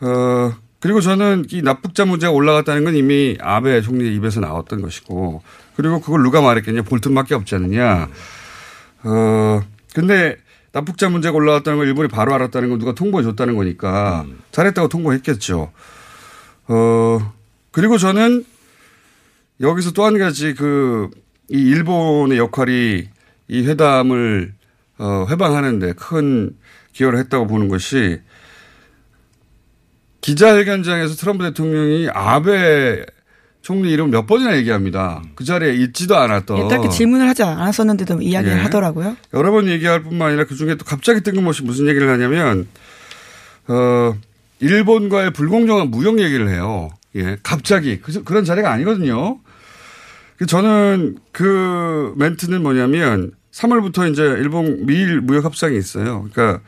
어 0.00 0.52
그리고 0.78 1.00
저는 1.00 1.46
이 1.50 1.60
납북자 1.60 2.04
문제가 2.04 2.32
올라갔다는 2.32 2.84
건 2.84 2.94
이미 2.94 3.36
아베 3.40 3.82
총리 3.82 4.14
입에서 4.14 4.40
나왔던 4.40 4.80
것이고 4.80 5.42
그리고 5.76 6.00
그걸 6.00 6.22
누가 6.22 6.40
말했겠냐 6.40 6.82
볼튼밖에 6.82 7.34
없지 7.34 7.56
않느냐. 7.56 8.08
어 9.02 9.60
근데 9.92 10.36
납북자 10.72 11.08
문제가 11.08 11.34
올라갔다는 11.36 11.78
걸 11.78 11.88
일본이 11.88 12.08
바로 12.08 12.32
알았다는 12.32 12.70
건 12.70 12.78
누가 12.78 12.94
통보해 12.94 13.24
줬다는 13.24 13.56
거니까 13.56 14.24
음. 14.26 14.38
잘했다고 14.52 14.88
통보했겠죠. 14.88 15.72
어 16.68 17.32
그리고 17.70 17.98
저는 17.98 18.44
여기서 19.60 19.92
또 19.92 20.04
한 20.04 20.18
가지 20.18 20.54
그 20.54 21.10
이 21.50 21.58
일본의 21.58 22.38
역할이 22.38 23.08
이 23.48 23.66
회담을 23.66 24.52
어 24.98 25.26
회방하는데 25.28 25.94
큰 25.94 26.56
기여를 26.92 27.18
했다고 27.18 27.48
보는 27.48 27.68
것이 27.68 28.20
기자회견장에서 30.20 31.14
트럼프 31.16 31.42
대통령이 31.44 32.08
아베 32.12 33.04
총리 33.62 33.90
이름 33.90 34.10
몇 34.10 34.26
번이나 34.26 34.56
얘기합니다. 34.56 35.22
그 35.34 35.44
자리에 35.44 35.74
있지도 35.74 36.16
않았던. 36.16 36.64
예, 36.64 36.68
딱히 36.68 36.88
질문을 36.88 37.28
하지 37.28 37.42
않았었는데도 37.42 38.22
이야기를 38.22 38.58
예. 38.58 38.62
하더라고요. 38.62 39.16
여러 39.34 39.50
번 39.50 39.66
얘기할 39.66 40.02
뿐만 40.02 40.28
아니라 40.28 40.44
그 40.44 40.54
중에 40.54 40.76
또 40.76 40.84
갑자기 40.84 41.20
뜬금없이 41.20 41.62
무슨 41.62 41.86
얘기를 41.88 42.08
하냐면, 42.08 42.68
어, 43.68 44.14
일본과의 44.60 45.32
불공정한 45.32 45.90
무역 45.90 46.20
얘기를 46.20 46.48
해요. 46.48 46.90
예, 47.16 47.36
갑자기. 47.42 48.00
그, 48.00 48.22
그런 48.24 48.44
자리가 48.44 48.70
아니거든요. 48.70 49.38
그 50.36 50.46
저는 50.46 51.18
그 51.32 52.14
멘트는 52.16 52.62
뭐냐면 52.62 53.32
3월부터 53.52 54.10
이제 54.10 54.22
일본 54.22 54.86
미일 54.86 55.20
무역 55.20 55.44
협상이 55.44 55.76
있어요. 55.76 56.28
그러니까 56.32 56.62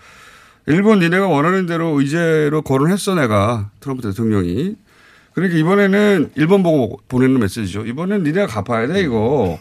일본 0.67 0.99
니네가 0.99 1.27
원하는 1.27 1.67
대로 1.67 1.99
의제로 1.99 2.63
거론했어 2.63 3.15
내가 3.15 3.71
트럼프 3.81 4.03
대통령이. 4.03 4.77
그러니까 5.35 5.59
이번에는 5.59 6.33
일본 6.37 6.63
보고 6.63 7.01
보내는 7.09 7.41
메시지죠. 7.41 7.87
이번엔 7.87 8.23
니네가 8.23 8.47
갚아야 8.47 8.87
돼 8.89 9.01
이거. 9.01 9.59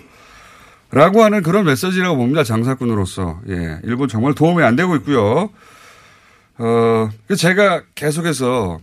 라고 0.91 1.23
하는 1.23 1.41
그런 1.41 1.63
메시지라고 1.63 2.17
봅니다. 2.17 2.43
장사꾼으로서. 2.43 3.41
예. 3.49 3.79
일본 3.83 4.09
정말 4.09 4.33
도움이 4.33 4.61
안 4.61 4.75
되고 4.75 4.93
있고요. 4.97 5.49
어, 6.57 7.09
제가 7.37 7.83
계속해서 7.95 8.79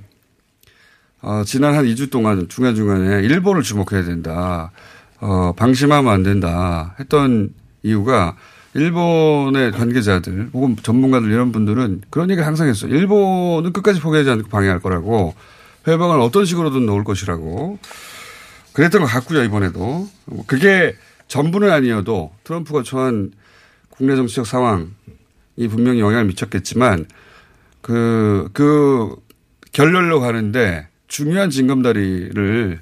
어, 1.20 1.42
지난 1.44 1.74
한 1.74 1.84
2주 1.84 2.10
동안 2.10 2.48
중간중간에 2.48 3.22
일본을 3.22 3.62
주목해야 3.62 4.04
된다. 4.04 4.70
어, 5.20 5.52
방심하면 5.56 6.12
안 6.12 6.22
된다. 6.22 6.94
했던 7.00 7.52
이유가 7.82 8.36
일본의 8.74 9.72
관계자들 9.72 10.50
혹은 10.52 10.76
전문가들 10.80 11.30
이런 11.30 11.50
분들은 11.50 12.02
그런 12.10 12.30
얘기를 12.30 12.46
항상 12.46 12.68
했어요. 12.68 12.94
일본은 12.94 13.72
끝까지 13.72 14.00
포기하지 14.00 14.30
않고 14.30 14.48
방해할 14.48 14.78
거라고 14.80 15.34
회방을 15.86 16.20
어떤 16.20 16.44
식으로든 16.44 16.86
놓을 16.86 17.02
것이라고 17.02 17.78
그랬던 18.74 19.00
것 19.00 19.06
같고요 19.06 19.42
이번에도 19.42 20.08
그게 20.46 20.94
전부는 21.28 21.70
아니어도 21.70 22.32
트럼프가 22.44 22.82
처한 22.82 23.32
국내 23.88 24.14
정치적 24.14 24.46
상황이 24.46 24.88
분명히 25.70 26.00
영향을 26.00 26.26
미쳤겠지만 26.26 27.06
그, 27.80 28.48
그 28.52 29.16
결렬로 29.72 30.20
가는데 30.20 30.88
중요한 31.08 31.50
징검다리를 31.50 32.78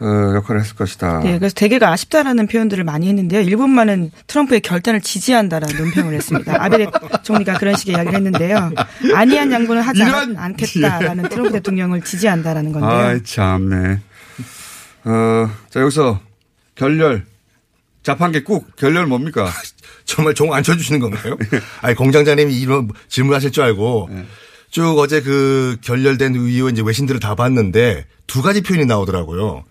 어, 0.00 0.34
역할을 0.34 0.60
했을 0.60 0.74
것이다. 0.74 1.20
네, 1.20 1.38
그래서 1.38 1.54
대개가 1.54 1.90
아쉽다라는 1.92 2.48
표현들을 2.48 2.82
많이 2.82 3.08
했는데요. 3.08 3.42
일본만은 3.42 4.10
트럼프의 4.26 4.60
결단을 4.60 5.00
지지한다라는 5.00 5.76
논평을 5.76 6.14
했습니다. 6.14 6.56
아베 6.62 6.86
총리가 7.22 7.58
그런 7.58 7.76
식의 7.76 7.94
이야기를 7.94 8.14
했는데요. 8.16 8.72
아니한 9.14 9.52
양보는 9.52 9.82
하지 9.82 10.00
이런... 10.00 10.36
않겠다라는 10.36 11.28
트럼프 11.28 11.52
대통령을 11.52 12.02
지지한다라는 12.02 12.72
건데요. 12.72 12.90
아, 12.90 13.18
참네. 13.22 14.00
어, 15.04 15.50
자 15.70 15.80
여기서 15.80 16.20
결렬 16.74 17.24
자판기 18.02 18.42
꾹 18.42 18.74
결렬 18.76 19.06
뭡니까? 19.06 19.48
정말 20.04 20.34
종 20.34 20.52
안 20.52 20.62
쳐주시는 20.62 20.98
건가요? 21.00 21.36
아니 21.82 21.94
공장장님이 21.94 22.58
이런 22.60 22.88
질문하실 23.08 23.52
줄 23.52 23.62
알고. 23.62 24.08
네. 24.10 24.24
쭉 24.74 24.98
어제 24.98 25.22
그 25.22 25.76
결렬된 25.82 26.34
이후 26.48 26.68
이제 26.68 26.82
외신들을 26.84 27.20
다 27.20 27.36
봤는데 27.36 28.06
두 28.26 28.42
가지 28.42 28.60
표현이 28.60 28.86
나오더라고요. 28.86 29.62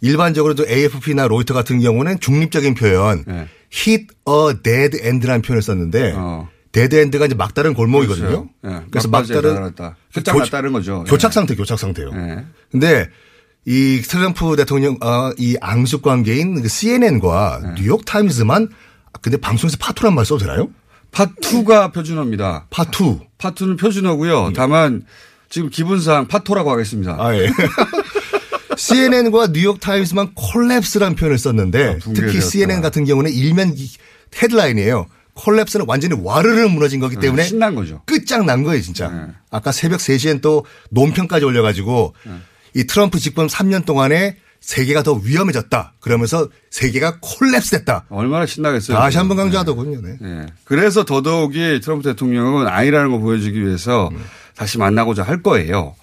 일반적으로 0.00 0.54
도 0.54 0.64
AFP나 0.64 1.26
로이터 1.26 1.54
같은 1.54 1.80
경우는 1.80 2.20
중립적인 2.20 2.74
표현, 2.74 3.24
네. 3.26 3.48
hit 3.74 4.06
a 4.28 4.62
dead 4.62 4.96
end라는 5.04 5.42
표현을 5.42 5.60
썼는데 5.60 6.14
어. 6.16 6.48
dead 6.70 6.94
end가 6.94 7.26
이제 7.26 7.34
막다른 7.34 7.74
골목이거든요. 7.74 8.26
그렇죠. 8.28 8.48
예. 8.64 8.82
그래서 8.92 9.08
막다른. 9.08 9.74
끝장 10.14 10.38
났다는 10.38 10.72
거죠. 10.72 11.02
교착 11.08 11.30
예. 11.30 11.34
상태, 11.34 11.56
교착 11.56 11.76
상태요. 11.76 12.12
예. 12.14 12.44
근데 12.70 13.08
이 13.66 14.02
트럼프 14.02 14.54
대통령 14.54 14.98
어, 15.02 15.32
이 15.36 15.56
앙숙 15.60 16.02
관계인 16.02 16.62
그 16.62 16.68
CNN과 16.68 17.60
네. 17.60 17.74
뉴욕 17.82 18.04
타임즈만 18.04 18.68
근데 19.20 19.36
방송에서 19.36 19.78
파토란 19.80 20.14
말 20.14 20.24
써도 20.24 20.44
되나요? 20.44 20.68
파투가 21.14 21.92
표준어입니다. 21.92 22.66
파투. 22.70 23.20
파투는 23.38 23.78
표준어고요. 23.78 24.52
다만 24.54 25.04
지금 25.48 25.70
기분상 25.70 26.26
파토라고 26.26 26.70
하겠습니다. 26.70 27.16
아 27.18 27.36
예. 27.36 27.48
CNN과 28.76 29.52
뉴욕 29.52 29.78
타임스만 29.78 30.34
콜랩스라는 30.34 31.16
표현을 31.16 31.38
썼는데 31.38 31.98
특히 32.00 32.14
붕괴되었다. 32.14 32.40
CNN 32.40 32.80
같은 32.82 33.04
경우는 33.04 33.30
일면 33.30 33.72
이 33.76 33.88
헤드라인이에요. 34.42 35.06
콜랩스는 35.36 35.88
완전히 35.88 36.16
와르르 36.20 36.68
무너진 36.68 37.00
거기 37.00 37.16
때문에 37.16 37.42
네, 37.42 37.48
신난 37.48 37.74
거죠. 37.74 38.02
끝장난 38.06 38.62
거예요, 38.62 38.80
진짜. 38.82 39.08
네. 39.08 39.26
아까 39.50 39.72
새벽 39.72 40.00
3시엔 40.00 40.40
또 40.40 40.64
논평까지 40.90 41.44
올려가지고 41.44 42.14
이 42.74 42.84
트럼프 42.84 43.18
집권 43.20 43.46
3년 43.46 43.84
동안에 43.84 44.36
세계가 44.64 45.02
더 45.02 45.12
위험해졌다. 45.12 45.92
그러면서 46.00 46.48
세계가 46.70 47.18
콜랩스됐다. 47.20 48.04
얼마나 48.08 48.46
신나겠어요. 48.46 48.96
다시 48.96 49.12
지금. 49.12 49.20
한번 49.20 49.36
강조하더군요. 49.36 50.00
네. 50.00 50.16
예. 50.22 50.46
그래서 50.64 51.04
더더욱이 51.04 51.80
트럼프 51.82 52.02
대통령은 52.08 52.66
아니라는 52.66 53.10
걸 53.10 53.20
보여주기 53.20 53.60
위해서 53.62 54.08
음. 54.08 54.24
다시 54.56 54.78
만나고자 54.78 55.22
할 55.22 55.42
거예요. 55.42 55.94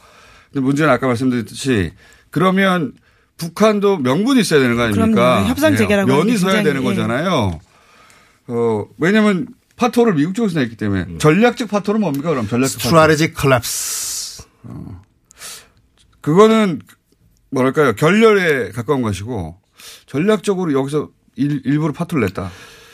근데 0.53 0.63
문제는 0.63 0.91
아까 0.93 1.07
말씀드렸듯이 1.07 1.93
그러면 2.29 2.93
북한도 3.37 3.97
명분이 3.97 4.41
있어야 4.41 4.59
되는 4.59 4.75
거 4.75 4.83
아닙니까? 4.83 5.43
협상 5.47 5.75
재개라고 5.75 6.11
하는 6.11 6.23
면이 6.25 6.33
게 6.33 6.37
서야 6.37 6.61
되는 6.61 6.81
예. 6.81 6.85
거잖아요. 6.85 7.59
어, 8.47 8.85
왜냐면 8.99 9.47
파토를 9.75 10.13
미국 10.13 10.35
쪽에서 10.35 10.59
냈기 10.59 10.77
때문에 10.77 11.05
음. 11.09 11.17
전략적 11.17 11.67
파토는 11.67 11.99
뭡니까 11.99 12.29
그럼 12.29 12.47
전략적 12.47 12.77
파토. 12.77 12.89
스트라테지 12.89 13.33
콜랩스. 13.33 14.45
그거는 16.21 16.81
뭐랄까요 17.51 17.93
결렬에 17.93 18.71
가까운 18.71 19.01
것이고 19.01 19.57
전략적으로 20.07 20.73
여기서 20.73 21.09
일, 21.35 21.61
일부러 21.65 21.93
파토를 21.93 22.25
냈다. 22.27 22.51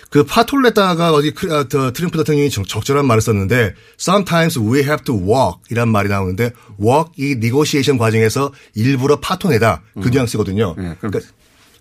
그 0.09 0.23
파톨레타가 0.23 1.11
어디 1.11 1.31
크- 1.31 1.53
아, 1.53 1.65
저 1.67 1.91
트럼프 1.91 2.17
대통령이 2.17 2.49
적- 2.49 2.65
적절한 2.67 3.05
말을 3.05 3.21
썼는데 3.21 3.73
sometimes 3.99 4.57
we 4.59 4.79
have 4.79 5.03
to 5.03 5.15
walk 5.15 5.59
이란 5.69 5.89
말이 5.89 6.07
나오는데 6.07 6.51
walk 6.81 7.11
이 7.17 7.31
negotiation 7.33 7.97
과정에서 7.97 8.53
일부러 8.73 9.19
파토 9.19 9.49
내다 9.49 9.81
그 10.01 10.07
뉘앙스거든요. 10.07 10.75
네, 10.77 10.95
그러니까 11.01 11.19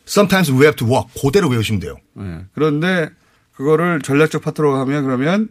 sometimes 0.08 0.50
we 0.50 0.62
have 0.62 0.74
to 0.76 0.88
walk 0.88 1.08
그대로 1.22 1.48
외우시면 1.48 1.80
돼요. 1.80 1.96
예. 2.18 2.40
그런데 2.54 3.10
그거를 3.54 4.02
전략적 4.02 4.42
파토라고 4.42 4.76
하면 4.78 5.04
그러면 5.04 5.48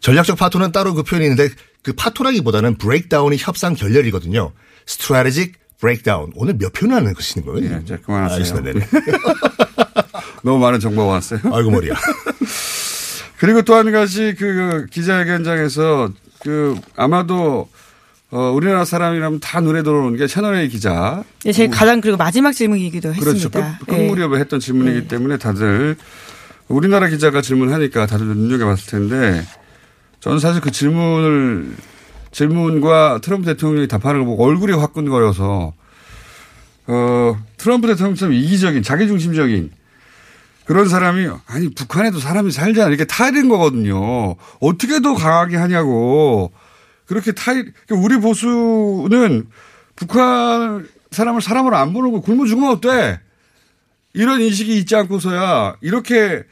전략적 0.00 0.38
파토는 0.38 0.70
따로 0.72 0.94
그 0.94 1.02
표현이 1.02 1.26
있는데 1.26 1.52
그 1.82 1.94
파토라기보다는 1.94 2.78
breakdown이 2.78 3.36
협상 3.38 3.74
결렬이거든요. 3.74 4.52
strategic 4.86 5.52
breakdown. 5.80 6.32
오늘 6.36 6.54
몇 6.58 6.72
표나 6.72 6.96
하는 6.96 7.14
것이는 7.14 7.46
거예요? 7.46 7.64
예, 7.64 7.84
자, 7.84 7.98
그만하세요. 8.04 8.34
알겠습니다. 8.36 8.72
네네. 8.72 8.86
너무 10.42 10.58
많은 10.58 10.80
정보가 10.80 11.06
왔어요. 11.12 11.40
아이고 11.52 11.70
머리야. 11.70 11.94
그리고 13.38 13.62
또 13.62 13.74
한 13.74 13.90
가지 13.92 14.34
그 14.38 14.86
기자회견장에서 14.90 16.10
그 16.40 16.78
아마도 16.96 17.68
어 18.30 18.50
우리나라 18.50 18.84
사람이라면 18.84 19.40
다 19.40 19.60
눈에 19.60 19.82
들어오는 19.82 20.16
게 20.18 20.26
채널A 20.26 20.68
기자. 20.68 21.22
예, 21.46 21.52
제 21.52 21.68
가장 21.68 22.00
그리고 22.00 22.16
마지막 22.16 22.52
질문이기도 22.52 23.12
그렇죠. 23.12 23.30
했습니다. 23.30 23.78
끝, 23.86 23.92
예. 23.92 23.96
끝무렵에 24.08 24.38
했던 24.40 24.60
질문이기 24.60 25.08
때문에 25.08 25.36
다들 25.38 25.96
우리나라 26.68 27.08
기자가 27.08 27.42
질문하니까 27.42 28.06
다들 28.06 28.26
눈여겨봤을 28.26 28.86
텐데 28.90 29.44
저는 30.20 30.38
사실 30.38 30.60
그 30.62 30.70
질문을 30.70 31.76
질문과 32.34 33.20
트럼프 33.22 33.46
대통령이 33.46 33.86
답하는 33.86 34.20
걸 34.20 34.26
보고 34.26 34.44
얼굴이 34.44 34.72
화끈거려서 34.72 35.72
어 36.86 37.38
트럼프 37.56 37.86
대통령처럼 37.86 38.34
이기적인 38.34 38.82
자기중심적인 38.82 39.70
그런 40.64 40.88
사람이 40.88 41.28
아니 41.46 41.72
북한에도 41.72 42.18
사람이 42.18 42.50
살지 42.50 42.82
않으니까 42.82 43.04
타이른 43.04 43.48
거거든요. 43.48 44.34
어떻게 44.60 45.00
더 45.00 45.14
강하게 45.14 45.56
하냐고 45.56 46.52
그렇게 47.06 47.32
타이 47.32 47.64
우리 47.90 48.18
보수는 48.18 49.46
북한 49.94 50.88
사람을 51.12 51.40
사람으로 51.40 51.76
안 51.76 51.92
보는 51.92 52.10
거 52.10 52.20
굶어 52.20 52.46
죽으면 52.46 52.70
어때? 52.70 53.20
이런 54.12 54.40
인식이 54.40 54.76
있지 54.78 54.96
않고서야 54.96 55.76
이렇게 55.82 56.42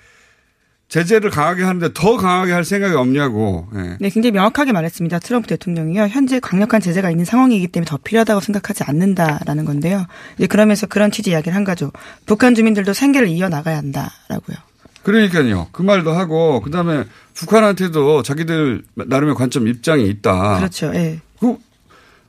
제재를 0.92 1.30
강하게 1.30 1.62
하는데 1.62 1.88
더 1.94 2.18
강하게 2.18 2.52
할 2.52 2.64
생각이 2.64 2.94
없냐고. 2.94 3.66
예. 3.76 3.96
네, 3.98 4.10
굉장히 4.10 4.32
명확하게 4.32 4.72
말했습니다. 4.72 5.20
트럼프 5.20 5.48
대통령이요. 5.48 6.02
현재 6.08 6.38
강력한 6.38 6.82
제재가 6.82 7.10
있는 7.10 7.24
상황이기 7.24 7.68
때문에 7.68 7.86
더 7.88 7.96
필요하다고 7.96 8.42
생각하지 8.42 8.84
않는다라는 8.84 9.64
건데요. 9.64 10.04
이제 10.36 10.46
그러면서 10.46 10.86
그런 10.86 11.10
취지 11.10 11.30
이야기를 11.30 11.56
한 11.56 11.64
거죠. 11.64 11.90
북한 12.26 12.54
주민들도 12.54 12.92
생계를 12.92 13.28
이어나가야 13.28 13.78
한다라고요. 13.78 14.58
그러니까요. 15.02 15.68
그 15.72 15.80
말도 15.80 16.12
하고 16.12 16.60
그다음에 16.60 17.04
북한한테도 17.32 18.22
자기들 18.22 18.84
나름의 18.94 19.34
관점 19.34 19.68
입장이 19.68 20.06
있다. 20.10 20.58
그렇죠. 20.58 20.92
예. 20.94 21.20
그 21.40 21.56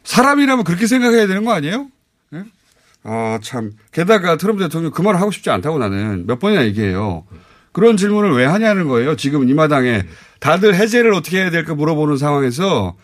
사람이라면 0.05 0.63
그렇게 0.63 0.87
생각해야 0.87 1.27
되는 1.27 1.43
거 1.43 1.51
아니에요? 1.51 1.87
예? 2.33 2.43
아, 3.03 3.39
참. 3.43 3.73
게다가 3.91 4.37
트럼프 4.37 4.63
대통령 4.63 4.91
그 4.91 5.01
말을 5.01 5.19
하고 5.19 5.31
싶지 5.31 5.49
않다고 5.49 5.79
나는 5.79 6.25
몇 6.27 6.39
번이나 6.39 6.63
얘기해요. 6.63 7.25
그런 7.73 7.97
질문을 7.97 8.33
왜 8.33 8.45
하냐는 8.45 8.87
거예요. 8.87 9.15
지금 9.17 9.49
이 9.49 9.53
마당에 9.53 10.03
다들 10.39 10.75
해제를 10.75 11.13
어떻게 11.13 11.39
해야 11.39 11.49
될까 11.49 11.75
물어보는 11.75 12.17
상황에서 12.17 12.95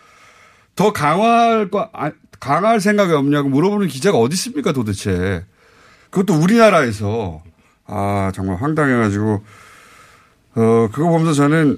더 0.76 0.92
강화할 0.92 1.68
거, 1.68 1.90
아, 1.92 2.12
강화할 2.38 2.80
생각이 2.80 3.12
없냐고 3.12 3.48
물어보는 3.50 3.88
기자가 3.88 4.16
어디 4.16 4.34
있습니까 4.34 4.72
도대체. 4.72 5.44
그것도 6.10 6.40
우리나라에서. 6.40 7.42
아, 7.86 8.30
정말 8.34 8.56
황당해가지고, 8.56 9.44
어, 10.54 10.88
그거 10.92 11.08
보면서 11.08 11.32
저는 11.32 11.76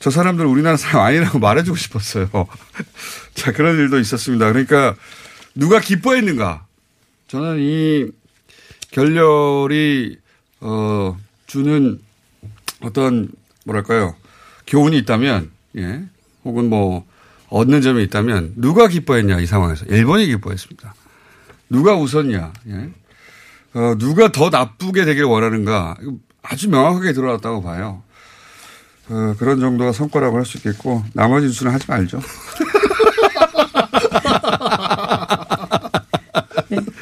저 0.00 0.10
사람들 0.10 0.46
우리나라 0.46 0.78
사람 0.78 1.02
아니라고 1.06 1.38
말해주고 1.40 1.76
싶었어요. 1.76 2.28
자, 3.34 3.52
그런 3.52 3.76
일도 3.76 3.98
있었습니다. 4.00 4.50
그러니까 4.50 4.94
누가 5.54 5.78
기뻐했는가? 5.78 6.64
저는 7.28 7.58
이 7.60 8.10
결렬이, 8.92 10.16
어, 10.60 11.18
주는 11.46 12.00
어떤, 12.82 13.28
뭐랄까요. 13.64 14.14
교훈이 14.66 14.98
있다면, 14.98 15.50
예. 15.78 16.04
혹은 16.44 16.68
뭐, 16.68 17.04
얻는 17.48 17.82
점이 17.82 18.02
있다면 18.04 18.54
누가 18.56 18.88
기뻐했냐, 18.88 19.40
이 19.40 19.46
상황에서. 19.46 19.84
일본이 19.86 20.26
기뻐했습니다. 20.26 20.94
누가 21.70 21.94
웃었냐, 21.96 22.52
예. 22.68 22.90
어, 23.74 23.94
누가 23.98 24.30
더 24.32 24.50
나쁘게 24.50 25.04
되길 25.04 25.24
원하는가. 25.24 25.96
아주 26.42 26.68
명확하게 26.68 27.12
드러났다고 27.12 27.62
봐요. 27.62 28.02
어, 29.08 29.34
그런 29.38 29.60
정도가 29.60 29.92
성과라고 29.92 30.36
할 30.36 30.44
수 30.44 30.58
있겠고 30.58 31.04
나머지 31.12 31.46
뉴스는 31.46 31.72
하지 31.72 31.86
말죠. 31.88 32.20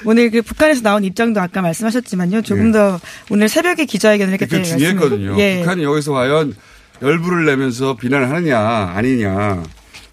오늘 0.04 0.30
그 0.30 0.42
북한에서 0.42 0.82
나온 0.82 1.04
입장도 1.04 1.40
아까 1.40 1.62
말씀하셨지만요. 1.62 2.42
조금 2.42 2.68
예. 2.68 2.72
더 2.72 3.00
오늘 3.30 3.48
새벽에 3.48 3.84
기자회견을 3.84 4.32
했기 4.34 4.46
그게 4.46 4.62
때문에 4.62 4.78
중요했거든요. 4.78 5.38
예. 5.38 5.58
북한이 5.60 5.84
여기서 5.84 6.12
과연 6.12 6.54
열불을 7.02 7.46
내면서 7.46 7.96
비난을 7.96 8.30
하느냐 8.30 8.58
아니냐. 8.94 9.62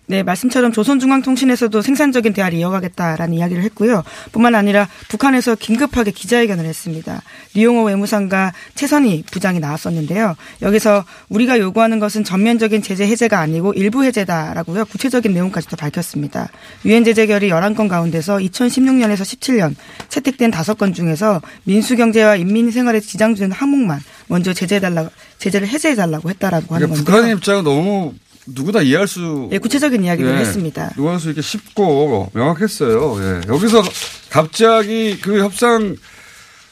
네, 0.09 0.23
말씀처럼 0.23 0.71
조선중앙통신에서도 0.71 1.81
생산적인 1.81 2.31
대화를 2.31 2.57
이어가겠다라는 2.57 3.33
이야기를 3.33 3.61
했고요. 3.63 4.03
뿐만 4.31 4.55
아니라 4.55 4.87
북한에서 5.09 5.55
긴급하게 5.55 6.11
기자회견을 6.11 6.63
했습니다. 6.63 7.21
리용호 7.53 7.83
외무상과 7.83 8.53
최선희 8.75 9.25
부장이 9.29 9.59
나왔었는데요. 9.59 10.35
여기서 10.61 11.03
우리가 11.27 11.59
요구하는 11.59 11.99
것은 11.99 12.23
전면적인 12.23 12.81
제재 12.81 13.05
해제가 13.05 13.39
아니고 13.39 13.73
일부 13.73 14.05
해제다라고요. 14.05 14.85
구체적인 14.85 15.33
내용까지도 15.33 15.75
밝혔습니다. 15.75 16.47
유엔 16.85 17.03
제재 17.03 17.27
결의 17.27 17.51
11건 17.51 17.89
가운데서 17.89 18.37
2016년에서 18.37 19.23
17년 19.23 19.75
채택된 20.07 20.51
5건 20.51 20.95
중에서 20.95 21.41
민수경제와 21.65 22.37
인민생활에 22.37 23.01
지장 23.01 23.35
주는 23.35 23.51
항목만 23.51 23.99
먼저 24.27 24.53
제재해달라, 24.53 25.09
제재를 25.37 25.67
해제해달라고 25.67 26.29
했다라고 26.29 26.75
하는 26.75 26.87
그러니까 26.87 26.95
건데요. 26.95 27.05
북한의 27.05 27.35
입장은 27.35 27.63
너무 27.65 28.13
누구나 28.47 28.81
이해할 28.81 29.07
수. 29.07 29.49
예, 29.51 29.57
구체적인 29.57 30.03
이야기를 30.03 30.31
예, 30.31 30.37
했습니다. 30.37 30.91
누구나 30.95 31.17
수 31.17 31.27
이렇게 31.27 31.41
쉽고 31.41 32.31
명확했어요. 32.33 33.17
예. 33.21 33.41
여기서 33.47 33.81
갑자기 34.29 35.19
그 35.21 35.39
협상 35.39 35.95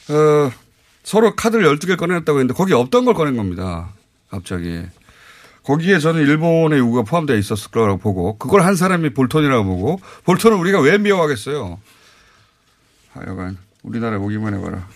어, 0.08 0.50
서로 1.02 1.34
카드를 1.36 1.64
12개 1.76 1.96
꺼냈다고 1.96 2.38
했는데 2.38 2.54
거기 2.54 2.72
없던 2.72 3.04
걸 3.04 3.14
꺼낸 3.14 3.36
겁니다. 3.36 3.90
갑자기. 4.30 4.82
거기에 5.64 5.98
저는 5.98 6.20
일본의 6.22 6.78
요구가 6.78 7.02
포함되어 7.02 7.36
있었을 7.36 7.72
거라고 7.72 7.98
보고 7.98 8.38
그걸 8.38 8.62
한 8.62 8.76
사람이 8.76 9.10
볼턴이라고 9.14 9.64
보고 9.64 10.00
볼턴을 10.24 10.56
우리가 10.58 10.80
왜 10.80 10.96
미워하겠어요. 10.96 11.80
하여간 13.12 13.58
우리나라에 13.82 14.18
오기만 14.18 14.54
해봐라. 14.54 14.88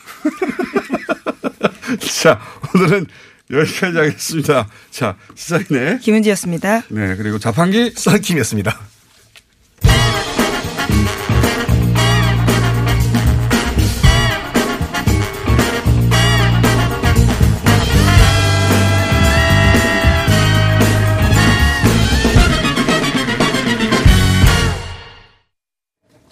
자 2.22 2.40
오늘은 2.74 3.06
여기까지 3.50 3.98
하겠습니다. 3.98 4.68
자 4.90 5.16
시사인의 5.34 6.00
김은지였습니다. 6.00 6.82
네 6.88 7.16
그리고 7.16 7.38
자판기 7.38 7.92
썬킴이었습니다. 7.96 8.78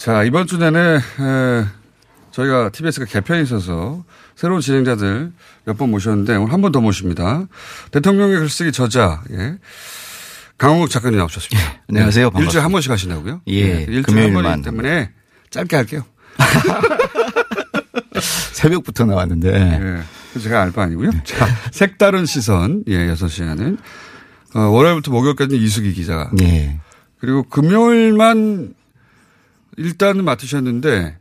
자, 0.08 0.22
이번 0.22 0.46
주 0.46 0.56
내내, 0.56 0.78
에, 0.78 1.00
저희가 2.30 2.70
TBS가 2.70 3.04
개편이 3.04 3.42
있어서 3.42 4.04
새로운 4.38 4.60
진행자들 4.60 5.32
몇 5.64 5.76
번 5.76 5.90
모셨는데 5.90 6.36
오늘 6.36 6.52
한 6.52 6.60
번 6.60 6.70
더 6.70 6.80
모십니다. 6.80 7.46
대통령의 7.90 8.38
글쓰기 8.38 8.70
저자, 8.72 9.22
예. 9.32 9.56
강홍욱 10.58 10.90
작가님 10.90 11.18
나오셨습니다. 11.18 11.58
예, 11.72 11.80
안녕하세요. 11.88 12.26
네, 12.26 12.30
반갑습니다. 12.30 12.44
일주일에 12.44 12.62
한 12.62 12.72
번씩 12.72 12.90
하신다고요? 12.92 13.40
예, 13.48 13.74
네, 13.74 13.86
일주일에 13.88 14.22
한 14.24 14.34
번이기 14.34 14.62
때문에 14.62 15.10
짧게 15.50 15.76
할게요. 15.76 16.02
새벽부터 18.52 19.04
나왔는데. 19.06 19.48
예. 19.54 19.78
그래서 20.32 20.44
제가 20.48 20.62
알 20.62 20.72
바 20.72 20.82
아니고요. 20.82 21.10
자, 21.24 21.46
색다른 21.72 22.26
시선, 22.26 22.84
예, 22.88 23.08
6시간은. 23.14 23.78
어, 24.54 24.60
월요일부터 24.60 25.10
목요일까지는 25.10 25.60
이수기 25.60 25.94
기자가. 25.94 26.30
예. 26.42 26.78
그리고 27.20 27.42
금요일만 27.44 28.74
일단은 29.76 30.24
맡으셨는데, 30.24 31.16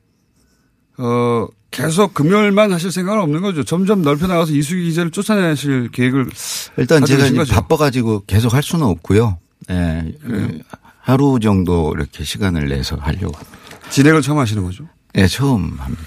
어, 0.97 1.47
계속 1.71 2.13
금요일만 2.13 2.71
하실 2.71 2.91
생각은 2.91 3.21
없는 3.21 3.41
거죠. 3.41 3.63
점점 3.63 4.01
넓혀 4.01 4.27
나가서 4.27 4.53
이수기 4.53 4.85
기자를 4.85 5.11
쫓아내실 5.11 5.89
계획을. 5.91 6.29
일단 6.77 7.05
제가 7.05 7.27
이제. 7.27 7.53
바빠가지고 7.53 8.23
계속 8.25 8.53
할 8.53 8.63
수는 8.63 8.85
없고요. 8.85 9.37
예. 9.69 10.13
그 10.21 10.59
하루 11.01 11.39
정도 11.41 11.93
이렇게 11.95 12.23
시간을 12.23 12.69
내서 12.69 12.95
하려고 12.95 13.35
합니다. 13.35 13.89
진행을 13.89 14.21
처음 14.21 14.39
하시는 14.39 14.63
거죠. 14.63 14.85
예, 15.15 15.27
처음 15.27 15.77
합니다. 15.79 16.03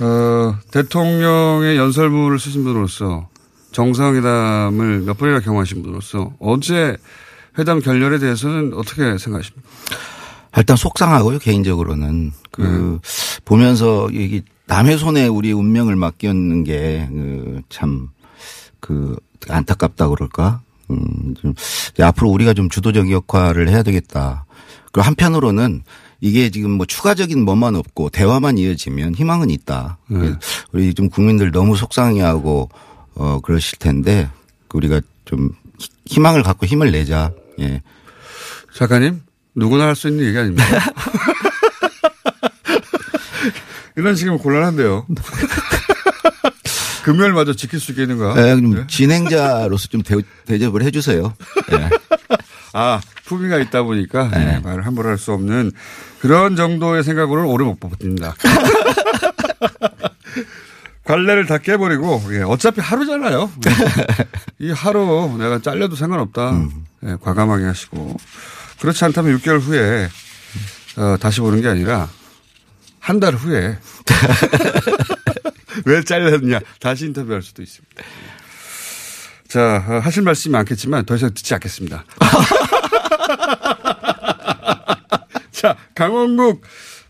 어, 0.00 0.56
대통령의 0.70 1.76
연설문을 1.76 2.38
쓰신 2.38 2.64
분으로서 2.64 3.28
정상회담을 3.72 5.00
몇 5.00 5.18
번이나 5.18 5.40
경험하신 5.40 5.82
분으로서 5.82 6.32
어제 6.38 6.96
회담 7.58 7.80
결렬에 7.80 8.18
대해서는 8.18 8.72
어떻게 8.74 9.02
생각하십니까? 9.18 9.68
일단 10.56 10.76
속상하고요, 10.76 11.38
개인적으로는. 11.38 12.32
그, 12.62 12.98
보면서 13.44 14.08
이게 14.10 14.42
남의 14.66 14.98
손에 14.98 15.26
우리 15.26 15.52
운명을 15.52 15.96
맡겼는 15.96 16.64
게, 16.64 17.06
그, 17.10 17.62
참, 17.68 18.08
그, 18.80 19.16
안타깝다 19.48 20.08
그럴까? 20.08 20.60
음, 20.90 21.34
좀, 21.40 21.54
앞으로 22.00 22.28
우리가 22.30 22.54
좀 22.54 22.68
주도적 22.68 23.10
역할을 23.10 23.68
해야 23.68 23.82
되겠다. 23.82 24.44
그리고 24.92 25.06
한편으로는 25.06 25.82
이게 26.20 26.50
지금 26.50 26.72
뭐 26.72 26.86
추가적인 26.86 27.44
뭐만 27.44 27.76
없고 27.76 28.10
대화만 28.10 28.58
이어지면 28.58 29.14
희망은 29.14 29.50
있다. 29.50 29.98
그래서 30.08 30.38
우리 30.72 30.92
좀 30.94 31.08
국민들 31.08 31.52
너무 31.52 31.76
속상해하고 31.76 32.68
어, 33.14 33.40
그러실 33.42 33.78
텐데 33.78 34.28
우리가 34.72 35.00
좀 35.24 35.50
희망을 36.06 36.42
갖고 36.42 36.66
힘을 36.66 36.90
내자. 36.90 37.30
예. 37.60 37.82
작가님, 38.74 39.20
누구나 39.54 39.86
할 39.86 39.94
수 39.94 40.08
있는 40.08 40.24
얘기 40.26 40.38
아닙니다. 40.38 40.64
이런 43.98 44.14
식이면 44.14 44.38
곤란한데요. 44.38 45.06
금요일마저 47.02 47.54
지킬 47.54 47.80
수 47.80 47.90
있겠는가? 47.92 48.34
예, 48.36 48.54
좀 48.54 48.74
네? 48.74 48.86
진행자로서 48.86 49.88
좀 49.88 50.02
대, 50.02 50.14
대접을 50.46 50.82
해 50.84 50.90
주세요. 50.92 51.34
예. 51.72 51.90
아, 52.74 53.00
품위가 53.24 53.58
있다 53.58 53.82
보니까 53.82 54.28
네. 54.28 54.44
네, 54.44 54.58
말을 54.60 54.86
함부로 54.86 55.08
할 55.08 55.18
수 55.18 55.32
없는 55.32 55.72
그런 56.20 56.54
정도의 56.54 57.02
생각으로는 57.02 57.50
오래 57.50 57.64
못 57.64 57.80
버팁니다. 57.80 58.34
관례를 61.04 61.46
다 61.46 61.58
깨버리고 61.58 62.22
예, 62.32 62.42
어차피 62.42 62.80
하루잖아요. 62.80 63.50
예. 63.66 63.70
이 64.66 64.70
하루 64.70 65.34
내가 65.38 65.60
잘려도 65.60 65.96
상관없다. 65.96 66.52
예, 67.04 67.16
과감하게 67.22 67.64
하시고 67.64 68.16
그렇지 68.80 69.04
않다면 69.06 69.38
6개월 69.38 69.58
후에 69.60 70.08
어, 70.98 71.16
다시 71.18 71.40
보는 71.40 71.62
게 71.62 71.68
아니라 71.68 72.08
한 73.08 73.20
달 73.20 73.34
후에 73.34 73.78
왜 75.86 76.04
잘렸냐 76.04 76.60
다시 76.78 77.06
인터뷰할 77.06 77.40
수도 77.40 77.62
있습니다. 77.62 78.02
자 79.48 79.82
어, 79.88 79.92
하실 80.00 80.22
말씀이 80.24 80.52
많겠지만 80.52 81.06
더 81.06 81.16
이상 81.16 81.32
듣지 81.32 81.54
않겠습니다. 81.54 82.04
자 85.52 85.78
강원국 85.94 86.60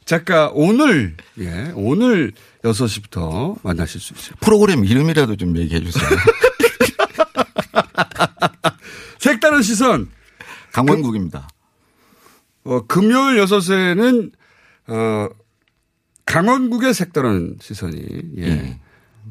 작가 0.04 0.50
오늘 0.52 1.16
예 1.40 1.72
오늘 1.74 2.30
6시부터 2.62 3.58
만나실 3.64 4.00
수 4.00 4.14
있어요. 4.14 4.36
프로그램 4.38 4.84
이름이라도 4.84 5.34
좀 5.34 5.56
얘기해 5.56 5.80
주세요. 5.80 6.08
색다른 9.18 9.62
시선 9.62 10.08
강원국입니다. 10.72 11.48
어, 12.62 12.86
금요일 12.86 13.44
6시에는 13.44 14.30
어, 14.86 15.28
강원국의 16.28 16.92
색다른 16.94 17.56
시선이 17.60 18.04
예, 18.38 18.42
예. 18.46 18.78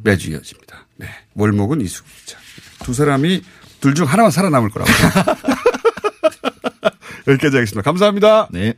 매주 0.04 0.32
이어집니다. 0.32 0.88
네. 0.98 1.08
월목은 1.36 1.80
이수기 1.82 2.10
기자. 2.26 2.38
두 2.84 2.94
사람이 2.94 3.42
둘 3.80 3.94
중 3.94 4.08
하나만 4.08 4.32
살아남을 4.32 4.70
거라고. 4.72 4.92
여기까지 7.28 7.58
하겠습니다. 7.58 7.82
감사합니다. 7.84 8.48
네. 8.52 8.74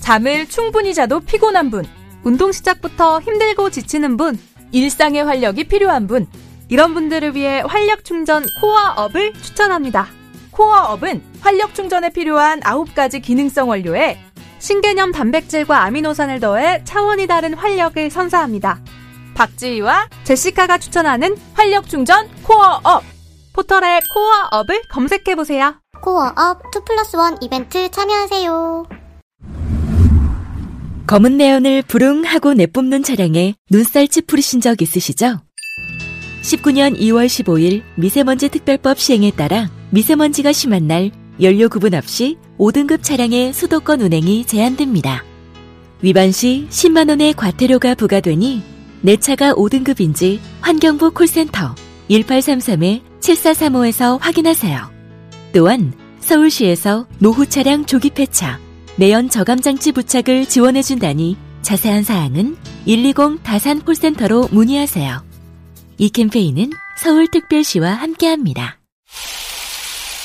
잠을 0.00 0.48
충분히 0.48 0.94
자도 0.94 1.20
피곤한 1.20 1.70
분, 1.70 1.84
운동 2.24 2.50
시작부터 2.52 3.20
힘들고 3.20 3.70
지치는 3.70 4.16
분, 4.16 4.38
일상의 4.72 5.24
활력이 5.24 5.64
필요한 5.64 6.06
분, 6.06 6.26
이런 6.68 6.94
분들을 6.94 7.34
위해 7.34 7.62
활력 7.66 8.04
충전 8.04 8.46
코어업을 8.60 9.34
추천합니다. 9.34 10.08
코어업은 10.52 11.22
활력 11.40 11.74
충전에 11.74 12.10
필요한 12.10 12.60
9가지 12.60 13.22
기능성 13.22 13.68
원료에 13.68 14.18
신개념 14.62 15.10
단백질과 15.10 15.82
아미노산을 15.82 16.38
더해 16.38 16.84
차원이 16.84 17.26
다른 17.26 17.52
활력을 17.52 18.10
선사합니다. 18.10 18.80
박지희와 19.34 20.08
제시카가 20.22 20.78
추천하는 20.78 21.36
활력 21.54 21.88
충전 21.88 22.28
코어업. 22.44 23.02
포털에 23.54 24.00
코어업을 24.14 24.82
검색해보세요. 24.88 25.74
코어업 26.00 26.62
2 26.76 26.78
플러스 26.86 27.16
1 27.16 27.38
이벤트 27.40 27.90
참여하세요. 27.90 28.86
검은 31.08 31.36
내연을 31.38 31.82
부릉하고 31.82 32.54
내뿜는 32.54 33.02
차량에 33.02 33.56
눈살집 33.68 34.28
부리신 34.28 34.60
적 34.60 34.80
있으시죠? 34.80 35.40
19년 36.42 36.96
2월 36.96 37.26
15일 37.26 37.82
미세먼지 37.96 38.48
특별법 38.48 39.00
시행에 39.00 39.32
따라 39.32 39.68
미세먼지가 39.90 40.52
심한 40.52 40.86
날 40.86 41.10
연료 41.40 41.68
구분 41.68 41.94
없이 41.94 42.38
5등급 42.62 43.02
차량의 43.02 43.52
수도권 43.52 44.00
운행이 44.02 44.44
제한됩니다. 44.44 45.24
위반 46.00 46.30
시 46.30 46.68
10만원의 46.70 47.34
과태료가 47.34 47.96
부과되니 47.96 48.62
내 49.00 49.16
차가 49.16 49.52
5등급인지 49.52 50.38
환경부 50.60 51.10
콜센터 51.10 51.74
1833-7435에서 52.08 54.20
확인하세요. 54.20 54.92
또한 55.52 55.92
서울시에서 56.20 57.08
노후 57.18 57.46
차량 57.46 57.84
조기 57.84 58.10
폐차, 58.10 58.60
매연 58.94 59.28
저감장치 59.28 59.90
부착을 59.90 60.46
지원해준다니 60.46 61.36
자세한 61.62 62.04
사항은 62.04 62.56
120 62.86 63.42
다산 63.42 63.80
콜센터로 63.80 64.50
문의하세요. 64.52 65.24
이 65.98 66.10
캠페인은 66.10 66.70
서울특별시와 66.98 67.90
함께합니다. 67.90 68.78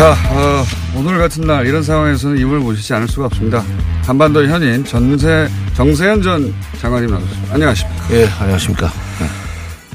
자, 0.00 0.12
어, 0.30 0.64
오늘 0.96 1.18
같은 1.18 1.46
날 1.46 1.66
이런 1.66 1.82
상황에서는 1.82 2.38
이분을 2.38 2.60
모시지 2.60 2.94
않을 2.94 3.06
수가 3.06 3.26
없습니다. 3.26 3.62
한반도 4.06 4.42
현인 4.46 4.82
전세 4.82 5.46
정세현 5.74 6.22
전 6.22 6.54
장관님 6.78 7.10
나오셨습니다. 7.10 7.54
안녕하십니까? 7.54 8.14
예, 8.14 8.26
안녕하십니까. 8.26 8.90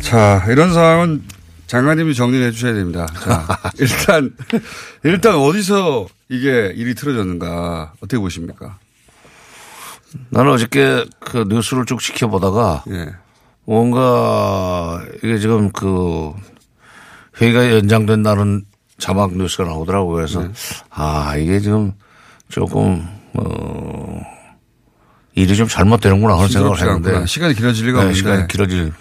자, 0.02 0.46
이런 0.48 0.72
상황은 0.72 1.24
장관님이 1.66 2.14
정리해 2.14 2.52
주셔야 2.52 2.76
됩니다. 2.76 3.08
자, 3.20 3.48
일단 3.80 4.32
일단 5.04 5.36
어디서 5.38 6.06
이게 6.30 6.72
일이 6.76 6.94
틀어졌는가 6.94 7.94
어떻게 7.98 8.20
보십니까? 8.20 8.78
나는 10.30 10.52
어저께 10.52 11.06
그 11.20 11.46
뉴스를 11.50 11.88
쭉 11.88 12.00
지켜보다가 12.00 12.84
예. 12.92 13.08
뭔가 13.64 15.04
이게 15.24 15.40
지금 15.40 15.72
그 15.72 16.32
회의가 17.42 17.72
연장된다는 17.72 18.66
자막 18.98 19.36
뉴스가 19.36 19.66
나오더라고요. 19.66 20.16
그래서 20.16 20.42
네. 20.42 20.50
아 20.90 21.36
이게 21.38 21.60
지금 21.60 21.94
조금 22.50 23.06
어 23.34 24.22
일이 25.34 25.56
좀 25.56 25.68
잘못되는구나 25.68 26.36
그런 26.36 26.50
생각을 26.50 26.80
했는데 26.80 27.10
않구나. 27.10 27.26
시간이 27.26 27.54
길어질 27.56 27.88
리가 27.88 28.00
네, 28.00 28.06
없는데. 28.06 28.18
시간이 28.18 28.48
길어질 28.48 28.94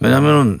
왜냐하면은 0.00 0.60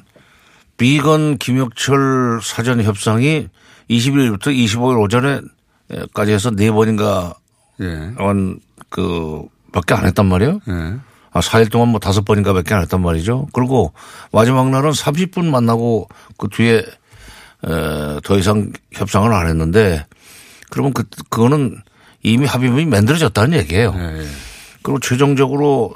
비건 0.76 1.38
김혁철 1.38 2.40
사전 2.42 2.82
협상이 2.82 3.48
21일부터 3.88 4.48
25일 4.48 5.00
오전에까지 5.02 6.32
해서 6.32 6.50
네 6.50 6.70
번인가 6.70 7.34
예. 7.80 8.12
한그 8.18 9.46
밖에 9.72 9.94
안 9.94 10.06
했단 10.06 10.26
말이에요. 10.26 10.60
예. 10.68 10.94
아, 11.32 11.40
4일 11.40 11.70
동안 11.70 11.88
뭐 11.88 12.00
다섯 12.00 12.24
번인가 12.24 12.52
밖에 12.52 12.74
안 12.74 12.82
했단 12.82 13.00
말이죠. 13.02 13.46
그리고 13.52 13.92
마지막 14.32 14.68
날은 14.70 14.90
30분 14.90 15.44
만나고 15.46 16.08
그 16.38 16.48
뒤에 16.48 16.82
에, 17.64 18.20
더 18.22 18.38
이상 18.38 18.72
협상을 18.92 19.32
안 19.32 19.48
했는데 19.48 20.04
그러면 20.70 20.92
그, 20.92 21.04
그거는 21.30 21.76
이미 22.22 22.46
합의문이 22.46 22.86
만들어졌다는 22.86 23.56
얘기예요. 23.58 23.94
예. 23.96 24.26
그리고 24.82 24.98
최종적으로 25.00 25.94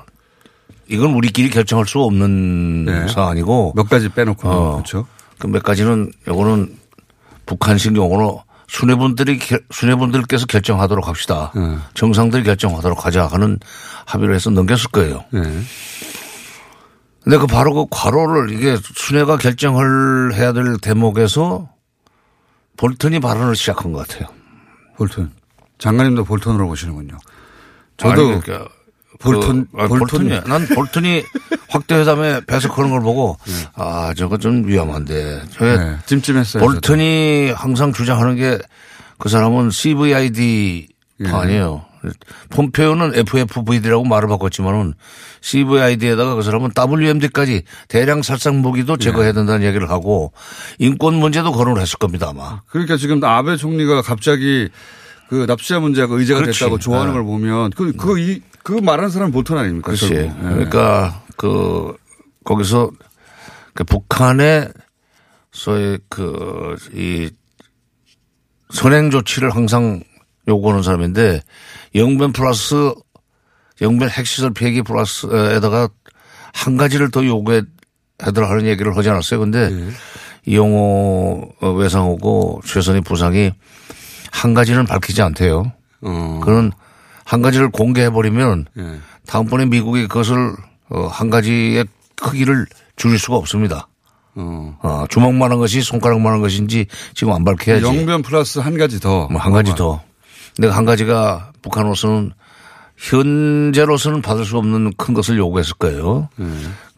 이건 0.89 1.13
우리끼리 1.15 1.51
결정할 1.51 1.87
수 1.87 2.01
없는 2.01 2.85
네. 2.85 3.09
사안이고 3.09 3.73
몇 3.77 3.89
가지 3.89 4.09
빼놓고 4.09 4.49
어. 4.49 4.73
그렇죠. 4.77 5.07
그 5.39 5.47
몇 5.49 5.63
가지는 5.63 6.13
요거는 6.29 6.77
북한식 7.47 7.97
용어로 7.97 8.43
수뇌분들이 8.69 9.39
결- 9.39 9.63
수뇌분들께서 9.71 10.47
결정하도록 10.47 11.09
합시다. 11.09 11.51
네. 11.57 11.77
정상들이 11.95 12.45
결정하도록 12.45 13.05
하자 13.07 13.27
하는 13.27 13.59
합의를 14.07 14.35
해서 14.35 14.51
넘겼을 14.51 14.91
거예요. 14.91 15.25
예. 17.21 17.25
근데 17.25 17.39
그 17.39 17.47
바로 17.47 17.75
그 17.75 17.87
과로를 17.91 18.51
이게 18.51 18.77
순회가 18.95 19.37
결정을 19.39 20.35
해야 20.35 20.53
될 20.53 20.77
대목에서 20.81 21.69
볼턴이 22.77 23.21
발언을 23.21 23.55
시작한 23.57 23.93
것 23.93 24.07
같아요. 24.09 24.29
볼턴. 24.97 25.31
장관님도 25.79 26.25
볼턴으로 26.25 26.67
보시는군요. 26.69 27.17
저도 27.97 28.13
아니, 28.31 28.41
그러니까 28.41 28.69
볼턴, 29.19 29.67
그, 29.71 29.83
아, 29.83 29.87
볼턴. 29.87 29.99
볼턴이 29.99 30.41
난 30.47 30.67
볼턴이 30.67 31.23
확대 31.69 31.95
회담에 31.97 32.41
배석하는 32.47 32.91
걸 32.91 33.01
보고 33.01 33.37
아 33.75 34.13
저거 34.17 34.39
좀 34.39 34.67
위험한데 34.67 35.43
저게 35.51 35.77
네, 35.77 35.99
찜찜했어요. 36.07 36.63
볼턴이 36.65 37.51
항상 37.55 37.93
주장하는 37.93 38.37
게 38.37 38.59
그 39.21 39.29
사람은 39.29 39.71
CVID 39.71 40.89
예. 41.21 41.29
아니에요. 41.29 41.85
폼페오는 42.51 43.13
FFVD라고 43.15 44.05
말을 44.05 44.29
바꿨지만은 44.29 44.95
CVID에다가 45.41 46.35
그 46.35 46.43
사람은 46.43 46.71
WMD까지 46.77 47.63
대량 47.89 48.23
살상 48.23 48.61
무기도 48.61 48.95
예. 48.95 49.05
제거해야 49.05 49.33
된다는 49.33 49.67
얘기를 49.67 49.91
하고 49.91 50.33
인권 50.79 51.15
문제도 51.15 51.51
거론을 51.53 51.81
했을 51.81 51.99
겁니다 51.99 52.29
아마. 52.31 52.63
그러니까 52.69 52.97
지금 52.97 53.23
아베 53.23 53.57
총리가 53.57 54.03
갑자기 54.03 54.69
그 55.29 55.45
납치자 55.47 55.81
문제가 55.81 56.15
의제가 56.15 56.41
그렇지. 56.41 56.59
됐다고 56.59 56.79
좋아하는 56.79 57.13
네. 57.13 57.19
걸 57.19 57.25
보면 57.25 57.71
그, 57.71 57.93
그, 57.93 58.19
이, 58.19 58.43
그 58.63 58.73
말하는 58.73 59.11
사람은 59.11 59.33
볼턴 59.33 59.59
아닙니까? 59.59 59.87
그렇지. 59.93 60.15
예. 60.15 60.35
그러니까 60.41 61.23
그 61.37 61.95
거기서 62.45 62.91
그 63.75 63.85
북한의 63.85 64.69
소위 65.53 65.99
그 66.09 66.77
이 66.95 67.31
선행 68.71 69.11
조치를 69.11 69.51
항상 69.55 70.03
요구하는 70.51 70.83
사람인데 70.83 71.41
영변 71.95 72.33
플러스 72.33 72.93
영변 73.81 74.11
핵시설 74.11 74.53
폐기 74.53 74.83
플러스에다가 74.83 75.89
한 76.53 76.77
가지를 76.77 77.11
더 77.11 77.25
요구해 77.25 77.63
하더라 78.19 78.51
하는 78.51 78.67
얘기를 78.67 78.95
하지 78.97 79.09
않았어요. 79.09 79.41
근데 79.41 79.71
네. 79.71 79.89
이용호 80.47 81.53
외상호고 81.79 82.61
최선희 82.67 83.01
부상이 83.03 83.53
한 84.31 84.53
가지는 84.55 84.85
밝히지 84.85 85.23
않대요. 85.23 85.73
어. 86.03 86.41
그는 86.43 86.73
한 87.25 87.43
가지를 87.43 87.71
공개해 87.71 88.11
버리면 88.11 88.67
예. 88.79 88.99
다음번에 89.27 89.67
미국이 89.67 90.09
그것을 90.09 90.55
어, 90.91 91.07
한 91.07 91.31
가지의 91.31 91.87
크기를 92.17 92.67
줄일 92.97 93.19
수가 93.19 93.37
없습니다. 93.37 93.87
어. 94.35 94.77
어, 94.83 95.05
주먹만한 95.09 95.59
것이 95.59 95.81
손가락만한 95.83 96.41
것인지 96.41 96.87
지금 97.15 97.33
안 97.33 97.45
밝혀야지. 97.45 97.85
영변 97.85 98.23
플러스 98.23 98.59
한 98.59 98.77
가지 98.77 98.99
더. 99.01 99.29
뭐 99.29 99.41
한 99.41 99.53
가지 99.53 99.75
더. 99.75 100.03
근데 100.57 100.69
한 100.69 100.85
가지가 100.85 101.53
북한으로서는 101.63 102.33
현재로서는 102.97 104.21
받을 104.23 104.45
수 104.45 104.59
없는 104.59 104.93
큰 104.97 105.15
것을 105.15 105.39
요구했을 105.39 105.75
거예요. 105.75 106.29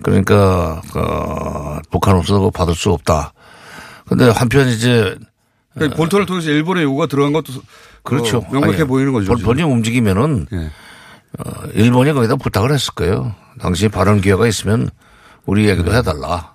그러니까 0.03 0.81
어, 0.97 1.79
북한으로서 1.91 2.51
받을 2.51 2.75
수 2.75 2.91
없다. 2.91 3.33
근데 4.09 4.29
한편 4.31 4.69
이제 4.69 5.17
그러니까 5.75 5.97
볼턴을 5.97 6.27
통해서 6.27 6.51
일본의 6.51 6.83
요구가 6.85 7.07
들어간 7.07 7.33
것도 7.33 7.53
그렇죠. 8.03 8.39
어, 8.39 8.49
명백해 8.53 8.79
아니, 8.79 8.85
보이는 8.87 9.13
거죠. 9.13 9.33
볼- 9.33 9.43
본인이 9.43 9.71
움직이면은 9.71 10.47
예. 10.53 10.71
어, 11.39 11.53
일본이 11.75 12.13
거기다 12.13 12.37
부탁을 12.37 12.73
했을 12.73 12.93
거예요. 12.95 13.35
당시 13.61 13.89
발언 13.89 14.21
기회가 14.21 14.47
있으면 14.49 14.91
우리 15.47 15.69
얘기도 15.69 15.93
네. 15.93 15.99
해달라. 15.99 16.53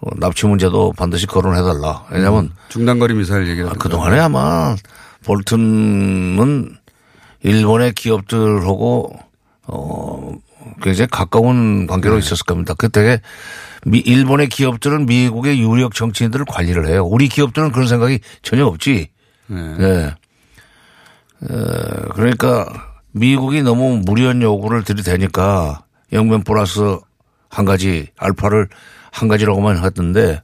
어, 0.00 0.10
납치 0.16 0.46
문제도 0.46 0.92
반드시 0.92 1.26
거론해달라. 1.26 2.04
왜냐하면 2.10 2.50
중단거리 2.68 3.14
미사일 3.14 3.48
얘기를 3.48 3.70
아, 3.70 3.72
그동안에 3.72 4.18
아마 4.18 4.74
볼튼은 5.24 6.76
일본의 7.42 7.92
기업들하고 7.92 9.18
어 9.64 10.32
굉장히 10.82 11.08
가까운 11.10 11.86
관계로 11.86 12.14
네. 12.14 12.18
있었을 12.20 12.44
겁니다. 12.44 12.74
그 12.76 12.88
되게 12.88 13.20
미, 13.84 13.98
일본의 13.98 14.48
기업들은 14.48 15.06
미국의 15.06 15.60
유력 15.60 15.94
정치인들을 15.94 16.44
관리를 16.48 16.88
해요. 16.88 17.04
우리 17.04 17.28
기업들은 17.28 17.72
그런 17.72 17.86
생각이 17.86 18.20
전혀 18.42 18.66
없지. 18.66 19.08
네. 19.48 19.76
네. 19.78 20.14
어, 21.42 22.08
그러니까 22.14 22.66
미국이 23.12 23.62
너무 23.62 24.00
무리한 24.04 24.42
요구를 24.42 24.84
들이대니까 24.84 25.84
영변 26.12 26.42
플러스 26.42 26.98
한 27.48 27.64
가지 27.64 28.08
알파를 28.16 28.68
한 29.10 29.28
가지라고만 29.28 29.82
했던데 29.84 30.42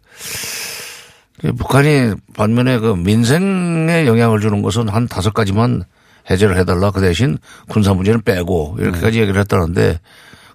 북한이 1.53 2.15
반면에 2.35 2.79
그 2.79 2.95
민생에 2.95 4.07
영향을 4.07 4.41
주는 4.41 4.63
것은 4.63 4.89
한 4.89 5.07
다섯 5.07 5.35
가지만 5.35 5.83
해제를 6.31 6.57
해달라 6.57 6.91
그 6.91 7.01
대신 7.01 7.39
군사 7.69 7.93
문제는 7.93 8.23
빼고 8.23 8.79
이렇게까지 8.81 9.21
얘기를 9.21 9.39
했다는데 9.41 10.01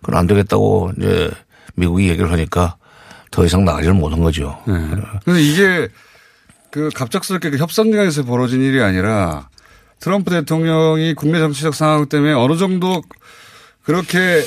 그건 0.02 0.16
안 0.16 0.28
되겠다고 0.28 0.92
이제 0.98 1.30
미국이 1.76 2.10
얘기를 2.10 2.32
하니까 2.32 2.78
더 3.32 3.46
이상 3.46 3.66
나가지를 3.66 3.94
못한 3.94 4.22
거죠. 4.22 4.58
네. 4.68 4.74
근데 5.24 5.42
이게 5.42 5.88
그 6.72 6.90
갑작스럽게 6.94 7.52
그 7.52 7.58
협상장에서 7.58 8.24
벌어진 8.24 8.62
일이 8.62 8.82
아니라 8.82 9.50
트럼프 10.00 10.32
대통령이 10.32 11.14
국내 11.14 11.40
정치적 11.40 11.76
상황 11.76 12.08
때문에 12.08 12.34
어느 12.34 12.58
정도 12.58 13.02
그렇게 13.84 14.44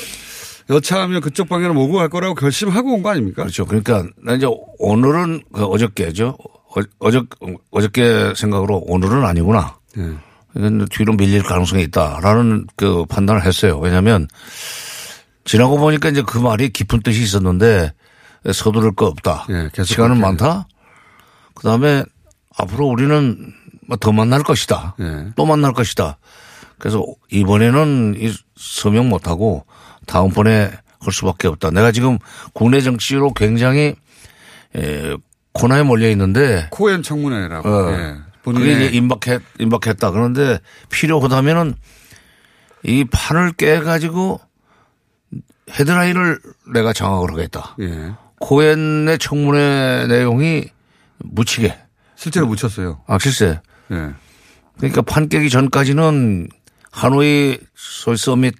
여차하면 0.69 1.21
그쪽 1.21 1.49
방향으로 1.49 1.73
몰고 1.73 1.97
갈 1.97 2.09
거라고 2.09 2.35
결심하고 2.35 2.93
온 2.93 3.03
거 3.03 3.09
아닙니까? 3.09 3.43
그렇죠. 3.43 3.65
그러니까 3.65 4.05
나 4.23 4.33
이제 4.33 4.47
오늘은 4.79 5.41
그 5.53 5.63
어저께죠. 5.65 6.37
어, 6.39 6.81
어저 6.99 7.25
어저께 7.71 8.33
생각으로 8.35 8.77
오늘은 8.87 9.23
아니구나. 9.25 9.77
네. 9.95 10.11
이건 10.55 10.87
뒤로 10.89 11.13
밀릴 11.13 11.43
가능성이 11.43 11.83
있다라는 11.83 12.67
그 12.75 13.05
판단을 13.05 13.45
했어요. 13.45 13.77
왜냐하면 13.79 14.27
지나고 15.45 15.77
보니까 15.77 16.09
이제 16.09 16.21
그 16.25 16.37
말이 16.37 16.69
깊은 16.69 17.01
뜻이 17.01 17.21
있었는데 17.23 17.91
서두를 18.51 18.93
거 18.93 19.07
없다. 19.07 19.45
예, 19.49 19.69
계속 19.73 19.85
시간은. 19.93 20.19
많다. 20.19 20.67
그 21.55 21.63
다음에 21.63 22.03
앞으로 22.57 22.87
우리는 22.87 23.51
뭐더 23.87 24.11
만날 24.11 24.43
것이다. 24.43 24.95
예. 24.99 25.27
또 25.35 25.45
만날 25.45 25.73
것이다. 25.73 26.17
그래서 26.77 27.03
이번에는 27.31 28.15
이 28.17 28.33
서명 28.55 29.09
못하고 29.09 29.65
다음번에 30.05 30.71
할 30.99 31.13
수밖에 31.13 31.47
없다. 31.47 31.71
내가 31.71 31.91
지금 31.91 32.17
국내 32.53 32.81
정치로 32.81 33.33
굉장히 33.33 33.95
에, 34.75 35.15
코너에 35.53 35.83
몰려 35.83 36.09
있는데 36.09 36.67
코엔 36.71 37.03
청문회라고. 37.03 37.69
어. 37.69 37.91
예. 37.93 38.15
그게 38.43 38.59
본인의 38.59 38.87
이제 38.87 38.97
임박했, 38.97 39.41
임박했다. 39.59 40.11
그런데 40.11 40.59
필요하다면은 40.89 41.75
이 42.83 43.05
판을 43.05 43.53
깨 43.53 43.79
가지고 43.79 44.41
헤드라인을 45.71 46.39
내가 46.73 46.91
장악을 46.91 47.31
하겠다. 47.31 47.75
예. 47.79 48.11
코엔의 48.39 49.19
청문회 49.19 50.07
내용이 50.07 50.65
묻히게. 51.19 51.77
실제로 52.15 52.47
묻혔어요. 52.47 53.01
아, 53.07 53.17
글쎄. 53.17 53.61
예. 53.91 54.09
그러니까 54.77 55.01
판 55.01 55.29
깨기 55.29 55.49
전까지는 55.49 56.49
하노이 56.91 57.59
소위 57.75 58.17
summit 58.17 58.55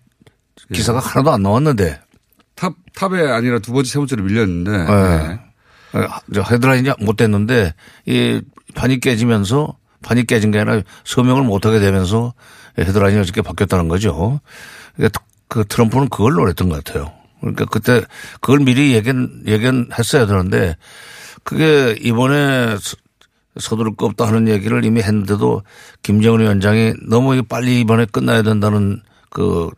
기사가 0.74 1.00
하나도 1.00 1.32
안 1.32 1.44
나왔는데. 1.44 2.00
top, 2.56 2.74
top이 2.96 3.30
아니라 3.32 3.60
두 3.60 3.74
번째, 3.74 3.90
세 3.90 4.00
번째로 4.00 4.24
밀렸는데. 4.24 4.72
예. 4.72 5.40
저 6.34 6.42
헤드라인이 6.42 6.90
못 7.02 7.18
됐는데 7.18 7.74
이 8.08 8.42
판이 8.74 9.00
깨지면서 9.00 9.78
판이 10.02 10.26
깨진 10.26 10.50
게 10.52 10.60
아니라 10.60 10.82
서명을 11.04 11.44
못 11.44 11.66
하게 11.66 11.80
되면서 11.80 12.34
헤드라인이 12.80 13.20
어저께 13.20 13.42
바뀌었다는 13.44 13.88
거죠. 13.88 14.40
그러니까 14.96 15.22
그 15.48 15.64
트럼프는 15.68 16.10
그걸 16.10 16.34
노렸던 16.34 16.70
것 16.70 16.84
같아요. 16.84 17.12
그러니까 17.42 17.66
그때 17.66 18.02
그걸 18.42 18.60
미리 18.60 18.94
예견, 18.94 19.44
예견했어야 19.46 20.26
되는데 20.26 20.78
그게 21.44 21.96
이번에 22.02 22.76
서- 22.78 22.98
서두를 23.60 23.96
거 23.96 24.08
없다 24.08 24.26
하는 24.26 24.48
얘기를 24.48 24.84
이미 24.84 25.02
했는데도 25.02 25.62
김정은 26.02 26.40
위원장이 26.40 26.94
너무 27.08 27.44
빨리 27.44 27.82
이번에 27.82 28.06
끝나야 28.06 28.42
된다는 28.42 29.00
그 29.30 29.70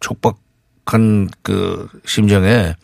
촉박한 0.00 1.28
그 1.42 1.88
심정에 2.06 2.74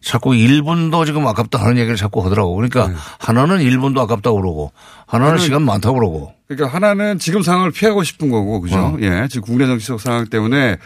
자꾸 0.00 0.30
1분도 0.30 1.06
지금 1.06 1.26
아깝다 1.26 1.58
하는 1.60 1.78
얘기를 1.78 1.96
자꾸 1.96 2.22
하더라고. 2.24 2.54
그러니까 2.56 2.90
하나는 3.18 3.58
1분도 3.58 3.98
아깝다고 4.00 4.36
그러고 4.40 4.72
하나는 5.06 5.36
하나는- 5.36 5.40
시간 5.40 5.62
많다고 5.62 5.94
그러고. 5.98 6.34
그러니까 6.46 6.74
하나는 6.74 7.18
지금 7.18 7.40
상황을 7.42 7.70
피하고 7.70 8.02
싶은 8.02 8.30
거고, 8.30 8.60
그죠? 8.60 8.76
어. 8.78 8.96
예. 9.00 9.26
지금 9.30 9.46
국내 9.46 9.66
정치적 9.66 10.00
상황 10.00 10.26
때문에 10.26 10.76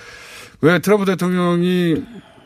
왜 0.60 0.78
트럼프 0.78 1.04
대통령이 1.04 1.96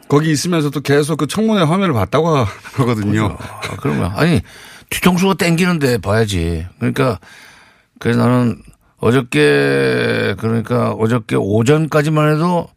거기 0.08 0.30
있으면서도 0.30 0.80
계속 0.80 1.16
그 1.18 1.26
청문회 1.26 1.62
화면을 1.62 1.92
봤다고 1.92 2.28
하거든요. 2.76 3.36
아, 3.38 3.76
그러면 3.80 4.12
아니 4.14 4.40
뒤통수가 4.88 5.34
땡기는데 5.34 5.98
봐야지. 5.98 6.66
그러니까 6.78 7.18
그래서 7.98 8.26
나는 8.26 8.62
어저께 9.02 10.36
그러니까 10.38 10.92
어저께 10.92 11.34
오전까지만 11.36 12.34
해도 12.34 12.68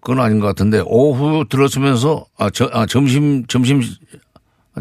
그건 0.00 0.20
아닌 0.24 0.40
것 0.40 0.46
같은데 0.46 0.82
오후 0.86 1.44
들었으면서 1.48 2.24
아, 2.38 2.48
저, 2.50 2.70
아 2.72 2.86
점심 2.86 3.46
점심 3.48 3.82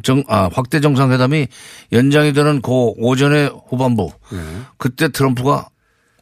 정, 0.01 0.23
아, 0.29 0.49
확대 0.53 0.79
정상회담이 0.79 1.47
연장이 1.91 2.31
되는 2.31 2.61
그 2.61 2.71
오전의 2.71 3.51
후반부 3.67 4.11
그때 4.77 5.09
트럼프가 5.09 5.67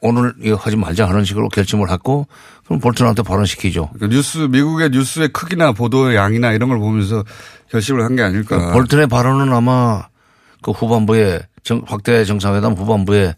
오늘 0.01 0.33
이거 0.41 0.55
하지 0.55 0.75
말자 0.75 1.07
하는 1.07 1.23
식으로 1.23 1.47
결심을 1.49 1.91
했고 1.91 2.27
그럼 2.65 2.79
볼튼한테 2.79 3.21
발언시키죠. 3.21 3.91
그 3.99 4.09
뉴스, 4.09 4.39
미국의 4.39 4.89
뉴스의 4.89 5.29
크기나 5.29 5.73
보도의 5.73 6.15
양이나 6.17 6.51
이런 6.53 6.69
걸 6.69 6.79
보면서 6.79 7.23
결심을 7.69 8.03
한 8.03 8.15
게 8.15 8.21
아닐까. 8.23 8.71
볼튼의 8.73 9.07
발언은 9.07 9.53
아마 9.53 10.07
그 10.61 10.71
후반부에 10.71 11.41
정- 11.63 11.83
확대 11.85 12.23
정상회담 12.25 12.73
후반부에 12.73 13.35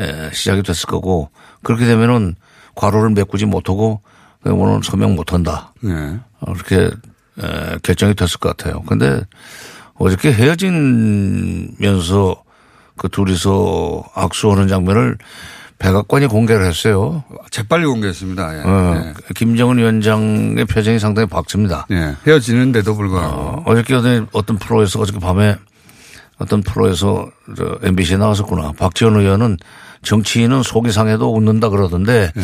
에, 0.00 0.30
시작이 0.32 0.62
됐을 0.62 0.86
거고 0.86 1.30
그렇게 1.62 1.84
되면은 1.86 2.34
과로를 2.74 3.10
메꾸지 3.10 3.44
못하고 3.46 4.00
그냥 4.42 4.60
오늘 4.60 4.82
서명 4.82 5.14
못한다. 5.14 5.72
네. 5.82 5.92
어, 6.40 6.52
그렇게 6.52 6.90
에, 7.40 7.78
결정이 7.82 8.14
됐을 8.14 8.38
것 8.38 8.56
같아요. 8.56 8.82
근데 8.82 9.20
어저께 9.94 10.32
헤어지면서 11.78 12.42
그 12.96 13.08
둘이서 13.08 14.04
악수하는 14.14 14.68
장면을 14.68 15.18
백악관이 15.78 16.26
공개를 16.28 16.64
했어요. 16.66 17.24
재빨리 17.50 17.84
공개했습니다. 17.86 18.58
예. 18.58 18.62
어, 18.62 18.94
예. 19.06 19.14
김정은 19.34 19.78
위원장의 19.78 20.64
표정이 20.66 20.98
상당히 21.00 21.26
밝습니다. 21.28 21.86
예. 21.90 22.14
헤어지는데도 22.26 22.94
불구하고. 22.94 23.36
어, 23.36 23.64
어떤, 23.66 24.28
어떤 24.32 24.58
프로에서 24.58 25.00
어저께 25.00 25.18
밤에 25.18 25.56
어떤 26.38 26.62
프로에서 26.62 27.28
저 27.56 27.78
MBC에 27.82 28.16
나왔었구나. 28.16 28.72
박지원 28.72 29.16
의원은 29.16 29.56
정치인은 30.02 30.62
속이 30.62 30.92
상해도 30.92 31.32
웃는다 31.34 31.68
그러던데 31.70 32.30
네. 32.34 32.42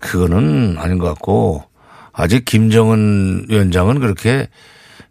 그거는 0.00 0.76
아닌 0.78 0.98
것 0.98 1.06
같고 1.06 1.64
아직 2.12 2.44
김정은 2.44 3.46
위원장은 3.48 4.00
그렇게 4.00 4.48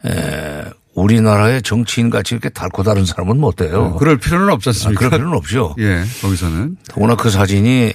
에, 0.05 0.63
우리나라의 0.95 1.61
정치인 1.61 2.09
같이 2.09 2.35
이렇게 2.35 2.49
달고 2.49 2.83
다른 2.83 3.05
사람은 3.05 3.39
못 3.39 3.57
돼요. 3.57 3.89
네, 3.91 3.95
그럴 3.99 4.17
필요는 4.17 4.49
없지 4.49 4.69
않습니까? 4.69 4.99
그럴 4.99 5.11
필요는 5.11 5.37
없죠. 5.37 5.75
예. 5.79 6.03
거기서는. 6.21 6.77
더구나 6.89 7.15
그 7.15 7.29
사진이 7.29 7.93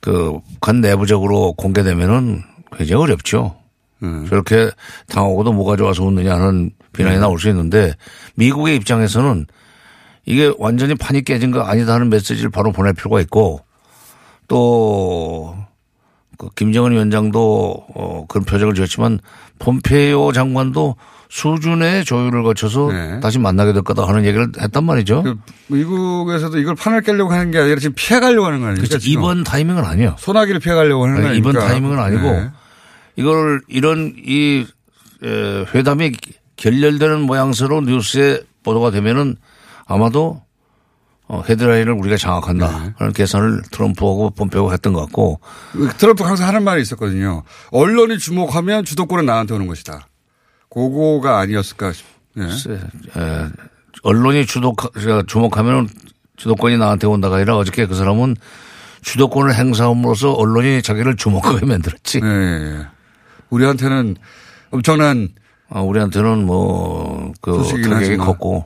그 0.00 0.38
북한 0.54 0.80
내부적으로 0.80 1.52
공개되면은 1.54 2.42
굉장히 2.76 3.02
어렵죠. 3.02 3.56
음. 4.02 4.26
저렇게 4.28 4.70
당하고도 5.08 5.52
뭐가 5.52 5.76
좋아서 5.76 6.04
웃느냐 6.04 6.34
하는 6.34 6.70
비난이 6.96 7.18
나올 7.18 7.38
수 7.38 7.48
있는데 7.48 7.94
미국의 8.34 8.76
입장에서는 8.76 9.46
이게 10.24 10.52
완전히 10.58 10.94
판이 10.94 11.22
깨진 11.22 11.50
거 11.50 11.60
아니다 11.62 11.94
하는 11.94 12.08
메시지를 12.08 12.50
바로 12.50 12.72
보낼 12.72 12.92
필요가 12.94 13.20
있고 13.20 13.60
또 14.48 15.66
그 16.38 16.48
김정은 16.54 16.92
위원장도 16.92 17.86
어 17.94 18.24
그런 18.28 18.44
표정을 18.44 18.74
지었지만 18.74 19.20
폼페이오 19.58 20.32
장관도 20.32 20.96
수준의 21.28 22.04
조율을 22.04 22.42
거쳐서 22.42 22.92
네. 22.92 23.20
다시 23.20 23.38
만나게 23.38 23.72
될 23.72 23.82
거다 23.82 24.06
하는 24.06 24.24
얘기를 24.24 24.46
했단 24.60 24.84
말이죠. 24.84 25.22
그 25.22 25.36
미국에서도 25.68 26.58
이걸 26.58 26.74
판을 26.74 27.00
깨려고 27.02 27.32
하는 27.32 27.50
게 27.50 27.58
아니라 27.58 27.76
지금 27.80 27.94
피해가려고 27.96 28.46
하는 28.46 28.60
거 28.60 28.66
아닙니까? 28.66 28.88
그렇죠. 28.88 29.08
이번 29.08 29.44
타이밍은 29.44 29.84
아니에요. 29.84 30.16
소나기를 30.18 30.60
피해가려고 30.60 31.06
하는 31.06 31.22
거 31.22 31.28
아니, 31.28 31.38
이번? 31.38 31.54
타이밍은 31.54 31.98
아니고 31.98 32.22
네. 32.22 32.50
이걸 33.16 33.60
이런 33.68 34.14
이 34.18 34.66
에, 35.24 35.64
회담이 35.74 36.12
결렬되는 36.56 37.20
모양새로 37.22 37.82
뉴스에 37.82 38.40
보도가 38.62 38.90
되면은 38.90 39.36
아마도 39.86 40.42
어, 41.28 41.42
헤드라인을 41.48 41.92
우리가 41.92 42.16
장악한다. 42.16 42.84
네. 42.84 42.92
그런 42.96 43.12
계산을 43.12 43.62
트럼프하고 43.72 44.30
폼페오가 44.30 44.72
했던 44.72 44.92
것 44.92 45.00
같고 45.00 45.40
트럼프가 45.98 46.28
항상 46.28 46.46
하는 46.48 46.62
말이 46.62 46.82
있었거든요. 46.82 47.42
언론이 47.72 48.18
주목하면 48.18 48.84
주도권은 48.84 49.26
나한테 49.26 49.54
오는 49.54 49.66
것이다. 49.66 50.06
그거가 50.70 51.38
아니었을까 51.40 51.92
싶. 51.92 52.06
예. 52.38 52.42
에, 52.42 53.48
언론이 54.02 54.46
주독 54.46 54.76
주목하면 55.26 55.88
주도권이 56.36 56.76
나한테 56.78 57.06
온다가 57.06 57.36
아니라 57.36 57.56
어저께 57.56 57.86
그 57.86 57.94
사람은 57.94 58.36
주도권을 59.02 59.54
행사함으로써 59.54 60.32
언론이 60.32 60.82
자기를 60.82 61.16
주목하게 61.16 61.64
만들었지. 61.66 62.20
예, 62.22 62.28
예. 62.28 62.86
우리한테는 63.50 64.16
엄청난 64.70 65.28
아, 65.68 65.80
우리한테는 65.80 66.46
뭐그 66.46 67.54
소식이긴 67.64 67.90
타격이. 67.90 68.16
컸고 68.18 68.64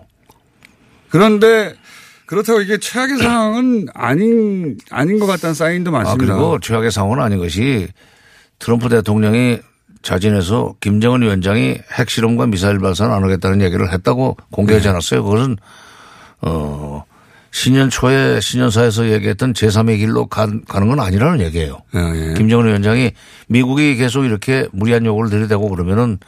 그런데 1.08 1.74
그렇다고 2.26 2.60
이게 2.60 2.78
최악의 2.78 3.18
상황은 3.18 3.88
아닌 3.92 4.78
아닌 4.90 5.18
것 5.18 5.26
같다는 5.26 5.54
사인도 5.54 5.90
아, 5.90 6.02
많습니다. 6.02 6.34
그리고 6.34 6.60
최악의 6.60 6.92
상황은 6.92 7.20
아닌 7.20 7.38
것이 7.38 7.88
트럼프 8.58 8.88
대통령이 8.88 9.58
자진해서 10.02 10.74
김정은 10.80 11.22
위원장이 11.22 11.78
핵실험과 11.98 12.46
미사일 12.46 12.78
발사는 12.78 13.12
안 13.12 13.22
하겠다는 13.24 13.60
얘기를 13.62 13.92
했다고 13.92 14.36
공개하지 14.50 14.84
네. 14.84 14.90
않았어요. 14.90 15.24
그것은 15.24 15.56
어 16.42 17.04
신년 17.50 17.90
초에 17.90 18.40
신년사에서 18.40 19.10
얘기했던 19.10 19.52
제3의 19.52 19.98
길로 19.98 20.26
가, 20.26 20.46
는건 20.46 21.00
아니라는 21.00 21.40
얘기예요. 21.40 21.78
예, 21.96 22.30
예. 22.30 22.34
김정은 22.34 22.66
위원장이 22.66 23.10
미국이 23.48 23.96
계속 23.96 24.24
이렇게 24.24 24.68
무리한 24.72 25.04
요구를 25.04 25.30
들이대고 25.30 25.68
그러면은 25.68 26.18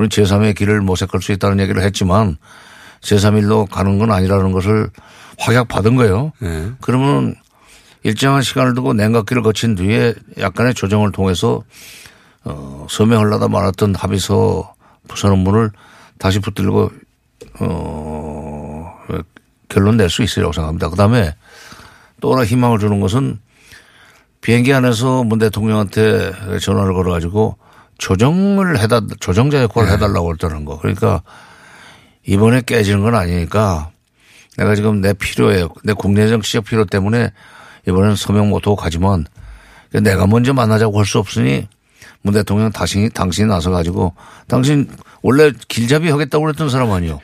우리는 0.00 0.08
제3의 0.08 0.56
길을 0.56 0.80
모색할 0.80 1.20
수 1.20 1.32
있다는 1.32 1.60
얘기를 1.60 1.82
했지만 1.82 2.38
제3일로 3.02 3.68
가는 3.70 3.98
건 3.98 4.10
아니라는 4.10 4.50
것을 4.52 4.88
확약 5.38 5.68
받은 5.68 5.94
거예요. 5.96 6.32
네. 6.38 6.70
그러면 6.80 7.34
일정한 8.02 8.40
시간을 8.40 8.72
두고 8.74 8.94
냉각기를 8.94 9.42
거친 9.42 9.74
뒤에 9.74 10.14
약간의 10.38 10.72
조정을 10.72 11.12
통해서 11.12 11.62
어, 12.44 12.86
서명하려다 12.88 13.48
말았던 13.48 13.94
합의서 13.94 14.74
부서 15.06 15.28
논문을 15.28 15.70
다시 16.18 16.38
붙들고 16.38 16.90
어, 17.60 18.96
결론 19.68 19.98
낼 19.98 20.08
수 20.08 20.22
있으리라고 20.22 20.54
생각합니다. 20.54 20.88
그 20.88 20.96
다음에 20.96 21.34
또 22.22 22.32
하나 22.32 22.44
희망을 22.46 22.78
주는 22.78 23.00
것은 23.00 23.38
비행기 24.40 24.72
안에서 24.72 25.24
문 25.24 25.38
대통령한테 25.38 26.32
전화를 26.62 26.94
걸어가지고 26.94 27.58
조정을 28.00 28.80
해다, 28.80 29.02
조정자 29.20 29.62
역할을 29.62 29.88
네. 29.88 29.94
해달라고 29.94 30.32
했다는 30.32 30.64
거. 30.64 30.78
그러니까 30.78 31.22
이번에 32.26 32.62
깨지는 32.66 33.02
건 33.02 33.14
아니니까 33.14 33.90
내가 34.56 34.74
지금 34.74 35.00
내 35.00 35.12
필요에, 35.12 35.66
내 35.84 35.92
국내적 35.92 36.44
시적 36.44 36.64
필요 36.64 36.84
때문에 36.84 37.30
이번에는 37.86 38.16
서명 38.16 38.48
못하고 38.48 38.74
가지만 38.74 39.26
내가 39.92 40.26
먼저 40.26 40.52
만나자고 40.52 40.98
할 40.98 41.04
수 41.04 41.18
없으니 41.18 41.68
문 42.22 42.34
대통령 42.34 42.70
다시, 42.70 43.08
당신이 43.12 43.48
나서 43.48 43.70
가지고 43.70 44.14
당신 44.48 44.88
원래 45.22 45.52
길잡이 45.68 46.10
하겠다고 46.10 46.44
그랬던 46.44 46.68
사람 46.68 46.90
아니요. 46.92 47.20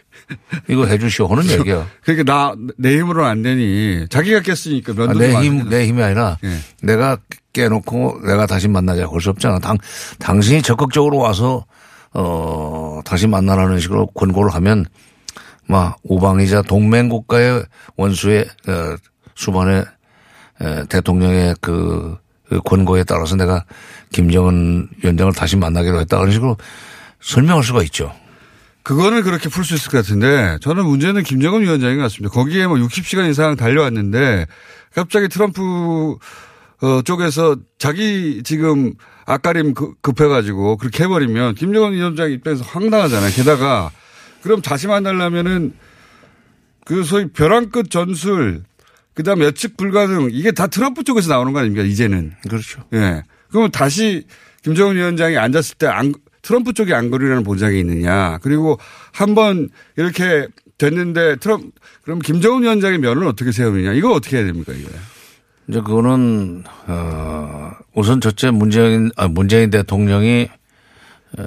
이거 0.68 0.86
해 0.86 0.98
주시오 0.98 1.26
하는 1.28 1.48
얘기야. 1.50 1.86
그러니까 2.02 2.32
나, 2.32 2.54
내 2.76 2.96
힘으로는 2.98 3.28
안 3.30 3.42
되니 3.42 4.06
자기가 4.08 4.40
깼으니까 4.40 4.92
면도 4.94 5.10
아, 5.10 5.14
내 5.14 5.32
힘, 5.40 5.68
내 5.68 5.86
힘이 5.86 6.02
아니라 6.02 6.38
네. 6.42 6.58
내가 6.82 7.18
깨놓고 7.52 8.20
내가 8.26 8.46
다시 8.46 8.68
만나자 8.68 9.06
할 9.08 9.20
수 9.20 9.30
없잖아. 9.30 9.58
당, 9.60 9.78
당신이 10.18 10.62
적극적으로 10.62 11.18
와서 11.18 11.64
어, 12.12 13.00
다시 13.04 13.26
만나라는 13.26 13.78
식으로 13.78 14.06
권고를 14.08 14.54
하면 14.54 14.84
막 15.68 15.98
우방이자 16.04 16.62
동맹 16.62 17.08
국가의 17.08 17.64
원수의 17.96 18.46
어, 18.68 18.96
수반의 19.34 19.84
에, 20.60 20.84
대통령의 20.88 21.54
그, 21.60 22.16
그 22.48 22.60
권고에 22.60 23.04
따라서 23.04 23.36
내가 23.36 23.64
김정은 24.12 24.88
위원장을 25.02 25.32
다시 25.34 25.56
만나기로 25.56 26.00
했다 26.00 26.18
그런 26.18 26.32
식으로 26.32 26.56
설명할 27.20 27.62
수가 27.64 27.82
있죠. 27.84 28.12
그거는 28.87 29.24
그렇게 29.24 29.49
풀 29.49 29.64
수 29.64 29.74
있을 29.74 29.91
것 29.91 29.99
같은데 29.99 30.59
저는 30.61 30.84
문제는 30.84 31.24
김정은 31.24 31.62
위원장인 31.62 31.97
것 31.97 32.05
같습니다. 32.05 32.32
거기에 32.32 32.68
뭐 32.68 32.76
60시간 32.76 33.28
이상 33.28 33.57
달려왔는데 33.57 34.47
갑자기 34.95 35.28
트럼프 35.28 36.16
어 36.82 37.03
쪽에서 37.03 37.57
자기 37.78 38.43
지금 38.45 38.95
앞가림 39.24 39.74
급해가지고 40.01 40.76
그렇게 40.76 41.03
해버리면 41.03 41.57
김정은 41.57 41.95
위원장 41.95 42.30
입장에서 42.30 42.62
황당하잖아요. 42.62 43.32
게다가 43.32 43.91
그럼 44.43 44.62
다시 44.62 44.87
만나려면은 44.87 45.74
그 46.84 47.03
소위 47.03 47.26
벼랑 47.26 47.70
끝 47.70 47.91
전술 47.91 48.62
그다음 49.14 49.43
에 49.43 49.47
예측 49.47 49.76
불가능 49.76 50.28
이게 50.30 50.53
다 50.53 50.68
트럼프 50.68 51.03
쪽에서 51.03 51.28
나오는 51.28 51.53
거 51.53 51.59
아닙니까 51.59 51.84
이제는 51.84 52.34
그렇죠. 52.49 52.84
예. 52.93 53.24
그러면 53.49 53.72
다시 53.72 54.28
김정은 54.62 54.95
위원장이 54.95 55.37
앉았을 55.37 55.74
때 55.76 55.89
안, 55.89 56.14
트럼프 56.47 56.72
쪽이 56.72 56.94
안 56.94 57.11
거리라는 57.11 57.42
보장이 57.42 57.80
있느냐. 57.80 58.38
그리고 58.40 58.78
한번 59.12 59.68
이렇게 59.97 60.47
됐는데 60.78 61.36
트럼프 61.36 61.70
그럼 62.05 62.20
김정은 62.20 62.62
위원장의 62.62 62.99
면을 63.01 63.26
어떻게 63.26 63.51
세우느냐. 63.51 63.92
이거 63.94 64.12
어떻게 64.12 64.36
해야 64.36 64.47
됩니까 64.47 64.72
이거. 64.72 64.88
이제 65.68 65.80
그거는 65.80 66.62
어 66.86 67.72
우선 67.94 68.20
첫째 68.20 68.53
문재인 68.53 69.11
아 69.16 69.26
문재인 69.26 69.70
대통령이 69.70 70.49
어 71.36 71.44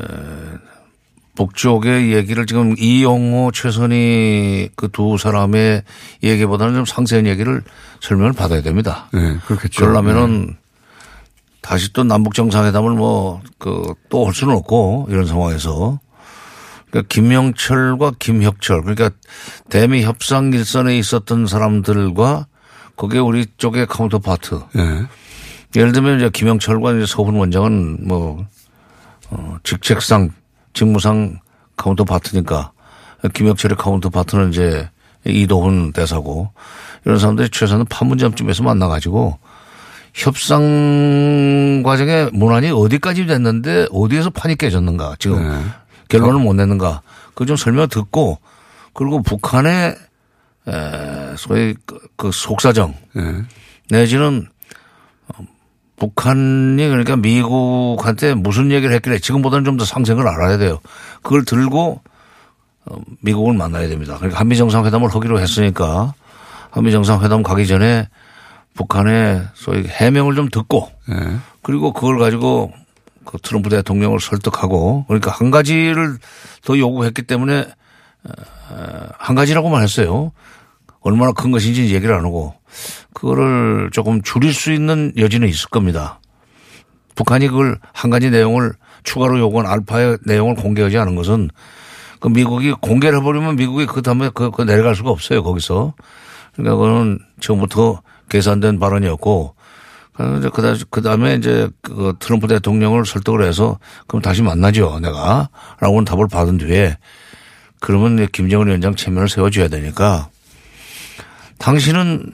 북쪽의 1.37 2.11
얘기를 2.13 2.45
지금 2.45 2.75
이용호 2.77 3.51
최선희 3.53 4.71
그 4.75 4.89
두 4.89 5.17
사람의 5.17 5.83
얘기보다는 6.23 6.73
좀 6.75 6.83
상세한 6.85 7.25
얘기를 7.25 7.61
설명을 8.01 8.33
받아야 8.33 8.61
됩니다. 8.61 9.07
네, 9.13 9.37
그렇겠죠. 9.45 9.79
그러려면은 9.85 10.47
네. 10.47 10.53
다시 11.69 11.93
또 11.93 12.03
남북 12.03 12.33
정상회담을 12.33 12.93
뭐 12.93 13.41
그 13.59 13.93
또 14.09 14.25
할 14.25 14.33
수는 14.33 14.55
없고 14.55 15.07
이런 15.09 15.25
상황에서 15.27 15.99
그러니까 16.89 17.07
김영철과 17.13 18.13
김혁철 18.17 18.81
그러니까 18.81 19.11
대미 19.69 20.03
협상 20.03 20.51
일선에 20.51 20.97
있었던 20.97 21.45
사람들과 21.45 22.47
거기에 22.95 23.19
우리 23.19 23.45
쪽의 23.57 23.85
counterpart. 23.85 24.59
네. 24.73 25.05
예를 25.75 25.91
들면 25.91 26.17
이제 26.17 26.29
김영철과 26.33 26.93
이제 26.93 27.05
서훈 27.05 27.35
원장은 27.35 28.07
뭐 28.07 28.43
어, 29.29 29.57
직책상 29.63 30.31
직무상 30.73 31.39
counterpart니까 31.77 32.71
김혁철의 33.33 33.77
counterpart는 33.77 34.49
이제 34.49 34.89
이도훈 35.25 35.93
대사고 35.93 36.51
이런 37.05 37.19
사람들이 37.19 37.49
최소한 37.51 37.85
판문점쯤에서 37.85 38.63
만나가지고 38.63 39.37
협상 40.13 41.81
과정의 41.83 42.29
문안이 42.33 42.71
어디까지 42.71 43.25
됐는데 43.27 43.87
어디에서 43.91 44.29
판이 44.31 44.55
깨졌는가 44.55 45.15
지금 45.19 45.47
네. 45.47 45.59
결론을 46.09 46.39
못 46.41 46.53
냈는가 46.53 47.01
그 47.35 47.45
좀 47.45 47.55
설명 47.55 47.87
듣고 47.87 48.39
그리고 48.93 49.21
북한의 49.21 49.95
에 50.67 51.35
소위 51.37 51.73
그, 51.85 51.99
그 52.17 52.31
속사정 52.33 52.93
네. 53.13 53.43
내지는 53.89 54.47
북한이 55.97 56.77
그러니까 56.87 57.15
미국한테 57.15 58.33
무슨 58.33 58.71
얘기를 58.71 58.93
했길래 58.95 59.19
지금보다는 59.19 59.65
좀 59.65 59.77
더 59.77 59.85
상생을 59.85 60.27
알아야 60.27 60.57
돼요. 60.57 60.79
그걸 61.21 61.43
들고 61.45 62.01
어, 62.85 62.95
미국을 63.21 63.53
만나야 63.53 63.87
됩니다. 63.87 64.15
그러니까 64.17 64.39
한미 64.39 64.57
정상회담을 64.57 65.09
하기로 65.13 65.39
했으니까 65.39 66.13
한미 66.71 66.91
정상회담 66.91 67.43
가기 67.43 67.67
전에 67.67 68.07
북한의 68.79 69.45
소위 69.55 69.83
해명을 69.85 70.35
좀 70.35 70.47
듣고 70.47 70.89
네. 71.09 71.15
그리고 71.61 71.91
그걸 71.91 72.17
가지고 72.17 72.71
그 73.25 73.37
트럼프 73.39 73.69
대통령을 73.69 74.21
설득하고 74.21 75.03
그러니까 75.07 75.31
한 75.31 75.51
가지를 75.51 76.17
더 76.63 76.77
요구했기 76.77 77.23
때문에 77.23 77.67
어, 78.23 79.07
한 79.17 79.35
가지라고만 79.35 79.83
했어요. 79.83 80.31
얼마나 81.01 81.33
큰 81.33 81.51
것인지 81.51 81.93
얘기를 81.93 82.15
안 82.15 82.23
하고 82.23 82.55
그거를 83.13 83.89
조금 83.91 84.21
줄일 84.21 84.53
수 84.53 84.71
있는 84.71 85.11
여지는 85.17 85.49
있을 85.49 85.69
겁니다. 85.69 86.21
북한이 87.15 87.49
그걸 87.49 87.79
한 87.91 88.09
가지 88.09 88.29
내용을 88.29 88.71
추가로 89.03 89.39
요구한 89.39 89.67
알파의 89.67 90.19
내용을 90.25 90.55
공개하지 90.55 90.97
않은 90.97 91.15
것은 91.17 91.49
그 92.21 92.29
미국이 92.29 92.71
공개를 92.71 93.19
해버리면 93.19 93.57
미국이 93.57 93.85
그 93.87 94.01
다음에 94.01 94.29
그, 94.33 94.51
그 94.51 94.61
내려갈 94.61 94.95
수가 94.95 95.09
없어요 95.09 95.43
거기서. 95.43 95.95
그러니까 96.53 96.77
그거는 96.77 97.19
처음부터 97.41 98.01
계산된 98.29 98.79
발언이었고 98.79 99.55
그 100.91 101.01
다음에 101.01 101.35
이제 101.35 101.69
그 101.81 102.13
트럼프 102.19 102.47
대통령을 102.47 103.05
설득을 103.05 103.43
해서 103.43 103.79
그럼 104.07 104.21
다시 104.21 104.41
만나죠 104.41 104.99
내가 104.99 105.49
라고는 105.79 106.05
답을 106.05 106.27
받은 106.27 106.57
뒤에 106.57 106.97
그러면 107.79 108.27
김정은 108.27 108.67
위원장 108.67 108.95
체면을 108.95 109.29
세워줘야 109.29 109.69
되니까 109.69 110.29
당신은 111.57 112.33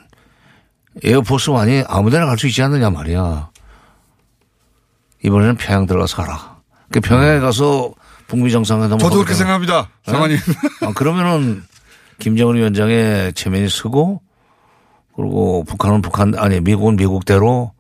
에어포스 1.04 1.50
완이 1.50 1.84
아무 1.88 2.10
데나 2.10 2.26
갈 2.26 2.38
수 2.38 2.48
있지 2.48 2.62
않느냐 2.62 2.90
말이야. 2.90 3.50
이번에는 5.24 5.58
평양 5.58 5.86
들어가서 5.88 6.16
가라. 6.18 6.58
그 6.92 7.02
평양에 7.02 7.40
가서 7.40 7.94
북미 8.28 8.52
정상회담 8.52 8.98
저도 9.00 9.16
그렇게 9.16 9.34
생각합니다. 9.34 9.90
장관님. 10.06 10.38
아, 10.82 10.94
그러면은 10.94 11.64
김정은 12.20 12.56
위원장의 12.56 13.34
체면이 13.34 13.70
쓰고 13.70 14.22
그리고 15.16 15.64
북한은 15.64 16.02
북한 16.02 16.36
아니 16.38 16.60
미국은 16.60 16.96
미국대로 16.96 17.74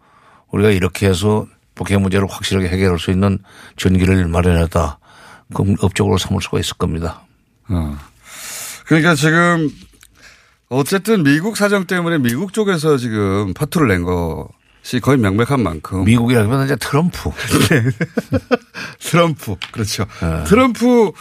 우리가 0.51 0.69
이렇게 0.71 1.07
해서 1.07 1.45
북핵 1.75 1.99
문제를 1.99 2.27
확실하게 2.29 2.69
해결할 2.69 2.97
수 2.99 3.11
있는 3.11 3.39
전기를 3.75 4.27
마련했다. 4.27 4.99
그럼 5.53 5.75
업적으로 5.81 6.17
삼을 6.17 6.41
수가 6.41 6.59
있을 6.59 6.77
겁니다. 6.77 7.21
어. 7.67 7.97
그러니까 8.85 9.15
지금 9.15 9.69
어쨌든 10.69 11.23
미국 11.23 11.57
사정 11.57 11.85
때문에 11.85 12.17
미국 12.17 12.53
쪽에서 12.53 12.97
지금 12.97 13.53
파투를 13.53 13.87
낸 13.87 14.03
것이 14.03 14.99
거의 15.01 15.17
명백한 15.17 15.61
만큼. 15.61 16.05
미국이라면 16.05 16.65
이제 16.65 16.75
트럼프. 16.77 17.29
네. 17.69 17.83
트럼프. 18.99 19.55
그렇죠. 19.71 20.05
네. 20.21 20.43
트럼프, 20.45 21.11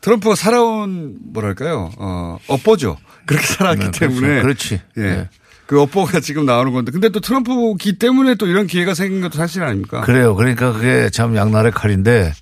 트럼프가 0.00 0.34
살아온 0.34 1.16
뭐랄까요. 1.32 1.90
어, 1.98 2.38
업보죠. 2.48 2.98
그렇게 3.26 3.46
살았기 3.46 3.78
네, 3.78 3.90
그렇죠. 3.90 3.98
때문에. 4.00 4.42
그렇지. 4.42 4.80
예. 4.98 5.00
네. 5.00 5.28
그 5.66 5.80
업보가 5.80 6.20
지금 6.20 6.46
나오는 6.46 6.72
건데. 6.72 6.92
근데 6.92 7.08
또 7.08 7.20
트럼프기 7.20 7.98
때문에 7.98 8.34
또 8.34 8.46
이런 8.46 8.66
기회가 8.66 8.94
생긴 8.94 9.20
것도 9.22 9.36
사실 9.38 9.62
아닙니까? 9.62 10.02
그래요. 10.02 10.34
그러니까 10.34 10.72
그게 10.72 11.08
참 11.10 11.36
양날의 11.36 11.72
칼인데 11.72 12.32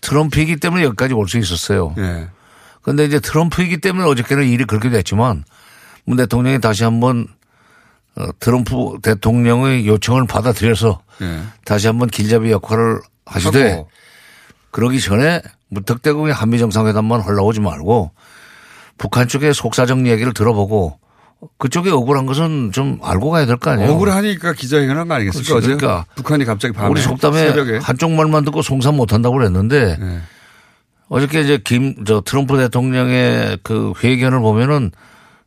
트럼프이기 0.00 0.56
때문에 0.56 0.84
여기까지 0.84 1.14
올 1.14 1.26
수 1.28 1.38
있었어요. 1.38 1.94
예. 1.98 2.28
근데 2.82 3.04
이제 3.04 3.18
트럼프이기 3.18 3.78
때문에 3.78 4.06
어저께는 4.06 4.46
일이 4.46 4.64
그렇게 4.64 4.90
됐지만 4.90 5.44
문 6.04 6.16
대통령이 6.16 6.60
다시 6.60 6.84
한번 6.84 7.26
어, 8.14 8.26
트럼프 8.38 8.98
대통령의 9.02 9.86
요청을 9.86 10.26
받아들여서 10.26 11.00
네. 11.18 11.42
다시 11.64 11.86
한번 11.88 12.08
길잡이 12.08 12.50
역할을 12.50 13.00
하시되 13.26 13.70
하고. 13.72 13.90
그러기 14.70 15.00
전에 15.00 15.42
무턱대고 15.68 16.30
한미 16.32 16.58
정상회담만 16.58 17.20
흘러오지 17.22 17.60
말고 17.60 18.12
북한 18.98 19.26
쪽의 19.28 19.52
속사정 19.52 20.06
얘기를 20.06 20.32
들어보고 20.32 20.98
그쪽이 21.58 21.90
억울한 21.90 22.26
것은 22.26 22.72
좀 22.72 22.98
알고 23.02 23.30
가야 23.30 23.46
될 23.46 23.56
거 23.56 23.70
아니에요. 23.70 23.90
억울하니까 23.92 24.52
기자회견 24.52 24.96
한 24.96 25.08
거 25.08 25.14
아니겠습니까? 25.14 25.48
그렇지. 25.54 25.66
어제 25.66 25.76
그러니까 25.76 26.06
북한이 26.14 26.44
갑자기 26.44 26.72
밤에 26.74 26.88
우리 26.90 27.00
속담에 27.00 27.38
새벽에 27.38 27.78
한쪽 27.78 28.12
말만 28.12 28.44
듣고 28.44 28.62
송산 28.62 28.96
못 28.96 29.12
한다고 29.12 29.36
그랬는데 29.36 29.96
네. 29.98 30.20
어저께 31.08 31.40
이제 31.42 31.58
김, 31.64 32.04
저 32.04 32.20
트럼프 32.20 32.56
대통령의 32.58 33.58
그 33.62 33.92
회견을 34.02 34.40
보면은 34.40 34.90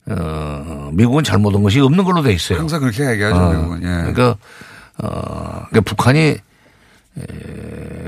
어, 0.10 0.90
미국은 0.94 1.24
잘못한 1.24 1.62
것이 1.64 1.80
없는 1.82 2.04
걸로 2.04 2.22
돼 2.24 2.34
있어요. 2.34 2.58
항상 2.60 2.80
그렇게 2.80 3.06
얘기하죠. 3.12 3.36
어, 3.36 3.54
미국은. 3.54 3.84
예. 3.84 4.12
그러니까, 4.12 4.38
어, 5.04 5.66
그러니까 5.70 5.82
북한이 5.82 6.20
에, 6.20 6.38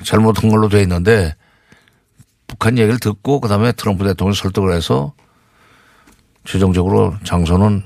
잘못한 0.04 0.50
걸로 0.50 0.70
돼 0.70 0.82
있는데 0.82 1.36
북한 2.48 2.78
얘기를 2.78 3.00
듣고 3.00 3.40
그다음에 3.40 3.72
트럼프 3.74 4.04
대통령 4.06 4.34
설득을 4.34 4.74
해서 4.74 5.14
최종적으로 6.46 7.16
장소는 7.24 7.84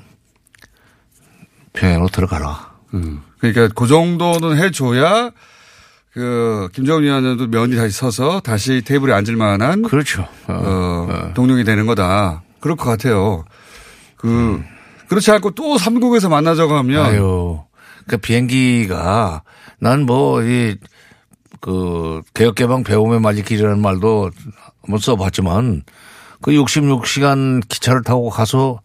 평양으로 1.73 2.07
들어가라. 2.09 2.73
음. 2.93 3.21
그러니까 3.39 3.67
그 3.75 3.87
정도는 3.87 4.57
해줘야 4.57 5.31
그 6.13 6.69
김정은 6.73 7.03
위원장도 7.03 7.47
면이 7.47 7.75
다시 7.75 7.97
서서 7.97 8.39
다시 8.39 8.81
테이블에 8.85 9.13
앉을 9.13 9.35
만한 9.35 9.83
그렇죠. 9.83 10.27
어, 10.47 11.31
동력이 11.33 11.63
되는 11.65 11.85
거다. 11.85 12.43
그럴 12.61 12.77
것 12.77 12.85
같아요. 12.85 13.43
그 14.15 14.63
그렇지 15.09 15.29
않고 15.31 15.51
또 15.51 15.77
삼국에서 15.77 16.29
만나자고 16.29 16.73
하면 16.73 17.05
아유, 17.05 17.59
그 18.07 18.17
비행기가 18.17 19.43
난 19.79 20.05
뭐 20.05 20.41
이 20.43 20.77
그 21.61 22.21
개혁개방 22.35 22.83
배움의 22.83 23.19
말리길이라는 23.21 23.81
말도 23.81 24.29
한번 24.83 24.99
써봤지만 24.99 25.81
그 26.45 26.51
66시간 26.51 27.67
기차를 27.67 28.03
타고 28.03 28.29
가서 28.29 28.79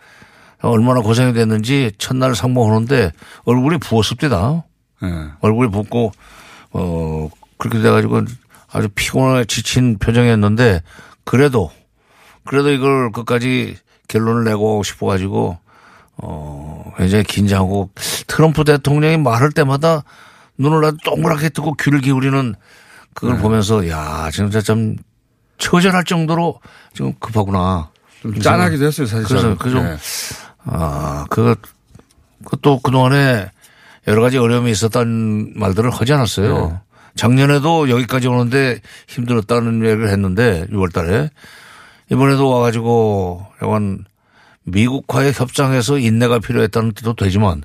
얼마나 0.62 1.02
고생이 1.02 1.34
됐는지 1.34 1.92
첫날 1.98 2.34
상봉하는데 2.34 3.12
얼굴이 3.44 3.76
부었습니다. 3.76 4.64
예. 5.02 5.06
얼굴이 5.42 5.70
붓고 5.70 6.11
어 6.72 7.28
그렇게 7.58 7.82
돼가지고 7.82 8.22
아주 8.72 8.88
피곤해 8.94 9.44
지친 9.44 9.98
표정이었는데 9.98 10.82
그래도 11.24 11.70
그래도 12.46 12.70
이걸 12.70 13.12
끝까지 13.12 13.76
결론을 14.08 14.44
내고 14.44 14.82
싶어가지고 14.82 15.58
어 16.16 16.92
굉장히 16.96 17.24
긴장하고 17.24 17.90
트럼프 18.26 18.64
대통령이 18.64 19.18
말할 19.18 19.52
때마다 19.52 20.04
눈을 20.56 20.82
아주 20.82 20.96
동그랗게 21.04 21.50
뜨고 21.50 21.74
귀를 21.74 22.00
기울이는 22.00 22.54
그걸 23.12 23.36
네. 23.36 23.42
보면서 23.42 23.86
야 23.90 24.30
진짜 24.32 24.62
좀 24.62 24.96
처절할 25.58 26.04
정도로 26.04 26.58
좀 26.93 27.12
급하구나. 27.18 27.91
좀 28.20 28.38
짠하기도 28.38 28.84
했어요, 28.84 29.07
사실. 29.07 29.26
그래서 29.26 29.57
그좀 29.57 29.84
네. 29.84 29.97
아, 30.64 31.26
그, 31.30 31.55
그또 32.45 32.80
그동안에 32.80 33.51
여러 34.09 34.22
가지 34.22 34.38
어려움이 34.38 34.70
있었다는 34.70 35.53
말들을 35.57 35.91
하지 35.91 36.12
않았어요. 36.12 36.68
네. 36.68 36.80
작년에도 37.14 37.91
여기까지 37.91 38.28
오는데 38.28 38.80
힘들었다는 39.09 39.84
얘기를 39.84 40.09
했는데 40.11 40.66
6월 40.70 40.93
달에 40.93 41.30
이번에도 42.11 42.49
와가지고 42.49 43.47
약간 43.62 44.05
미국과의 44.64 45.32
협상에서 45.32 45.99
인내가 45.99 46.38
필요했다는 46.38 46.93
뜻도 46.93 47.14
되지만 47.14 47.62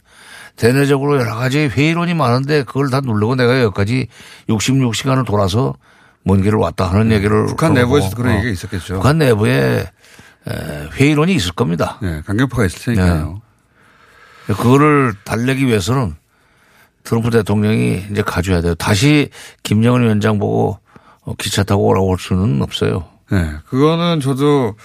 대내적으로 0.55 1.19
여러 1.19 1.35
가지 1.35 1.67
회의론이 1.67 2.13
많은데 2.13 2.63
그걸 2.63 2.89
다 2.89 3.01
누르고 3.01 3.35
내가 3.35 3.61
여기까지 3.61 4.07
66시간을 4.49 5.25
돌아서 5.25 5.75
먼 6.25 6.41
길을 6.41 6.57
왔다 6.57 6.89
하는 6.89 7.11
얘기를 7.11 7.41
네. 7.41 7.45
북한 7.47 7.69
하고, 7.69 7.79
내부에서도 7.79 8.15
그런 8.15 8.33
어, 8.33 8.35
얘기가 8.37 8.51
있었겠죠. 8.51 8.95
북한 8.95 9.19
내부에 9.19 9.85
에, 10.47 10.89
회의론이 10.93 11.33
있을 11.35 11.51
겁니다. 11.53 11.99
네, 12.01 12.21
강경파가 12.25 12.65
있을 12.65 12.95
테니까요. 12.95 13.41
그거를 14.47 15.13
달래기 15.23 15.67
위해서는 15.67 16.15
트럼프 17.03 17.29
대통령이 17.29 18.05
이제 18.11 18.21
가져야 18.23 18.61
돼요. 18.61 18.73
다시 18.75 19.29
김정은 19.63 20.01
위원장 20.01 20.39
보고 20.39 20.79
어, 21.21 21.35
기차 21.35 21.63
타고 21.63 21.85
오라고 21.87 22.11
할 22.11 22.19
수는 22.19 22.61
없어요. 22.61 23.07
네, 23.31 23.51
그거는 23.67 24.19
저도 24.19 24.75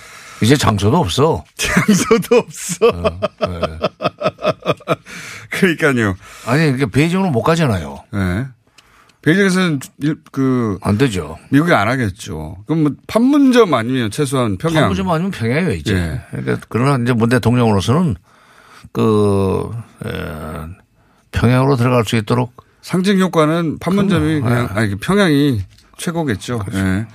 이제 0.42 0.56
장소도 0.56 0.96
없어. 0.98 1.44
장소도 1.56 2.36
없어. 2.36 2.90
그러니까요. 5.50 6.16
아니, 6.46 6.62
그러니까 6.64 6.86
베이징으로 6.86 7.30
못 7.30 7.42
가잖아요. 7.42 8.04
네. 8.12 8.46
베이징에서는 9.22 9.80
일- 9.98 10.16
그안 10.32 10.96
되죠. 10.98 11.38
미국이 11.50 11.72
안 11.74 11.88
하겠죠. 11.88 12.56
그럼 12.66 12.82
뭐 12.82 12.92
판문점 13.06 13.74
아니면 13.74 14.10
최소한 14.10 14.56
평양. 14.56 14.82
판문점 14.82 15.10
아니면 15.10 15.30
평양에 15.30 15.74
있지. 15.74 15.92
예. 15.92 16.22
그러니까 16.30 16.58
그러나 16.68 17.02
이제 17.02 17.12
문 17.12 17.28
대통령으로서는 17.28 18.16
그 18.92 19.70
에, 20.06 20.10
평양으로 21.32 21.76
들어갈 21.76 22.04
수 22.04 22.16
있도록 22.16 22.54
상징 22.82 23.20
효과는 23.20 23.78
판문점이. 23.78 24.40
그냥 24.40 24.68
네. 24.68 24.80
아니 24.80 24.94
평양이 24.96 25.60
최고겠죠. 25.98 26.60
예. 26.72 27.06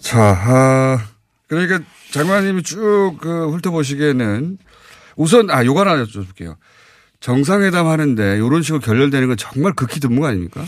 자, 0.00 0.20
아, 0.20 0.98
그러니까 1.48 1.80
장관님이 2.12 2.62
쭉 2.62 3.18
그 3.20 3.50
훑어보시기에는 3.50 4.58
우선 5.16 5.50
아 5.50 5.64
요거 5.64 5.80
하나 5.80 5.96
여쭤볼게요. 6.04 6.56
정상회담 7.26 7.88
하는데 7.88 8.36
이런 8.36 8.62
식으로 8.62 8.78
결렬되는 8.80 9.26
건 9.26 9.36
정말 9.36 9.72
극히 9.72 9.98
드문 9.98 10.20
거 10.20 10.28
아닙니까? 10.28 10.60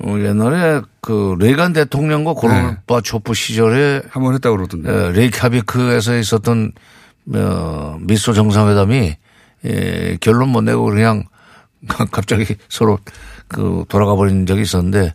어, 0.00 0.16
옛날에 0.18 0.80
그 1.00 1.36
레이간 1.38 1.72
대통령과 1.72 2.32
고르바초프 2.32 3.34
시절에 3.34 4.02
한 4.10 4.24
번 4.24 4.34
했다고 4.34 4.56
그러던데. 4.56 4.90
에, 4.90 5.12
레이캬비크에서 5.12 6.18
있었던 6.20 6.72
어, 7.36 7.98
미소 8.00 8.32
정상회담이 8.32 9.16
에, 9.66 10.16
결론 10.20 10.48
못 10.48 10.62
내고 10.62 10.86
그냥 10.86 11.22
갑자기 12.10 12.56
서로 12.68 12.98
그 13.46 13.84
돌아가 13.88 14.16
버린 14.16 14.46
적이 14.46 14.62
있었는데 14.62 15.14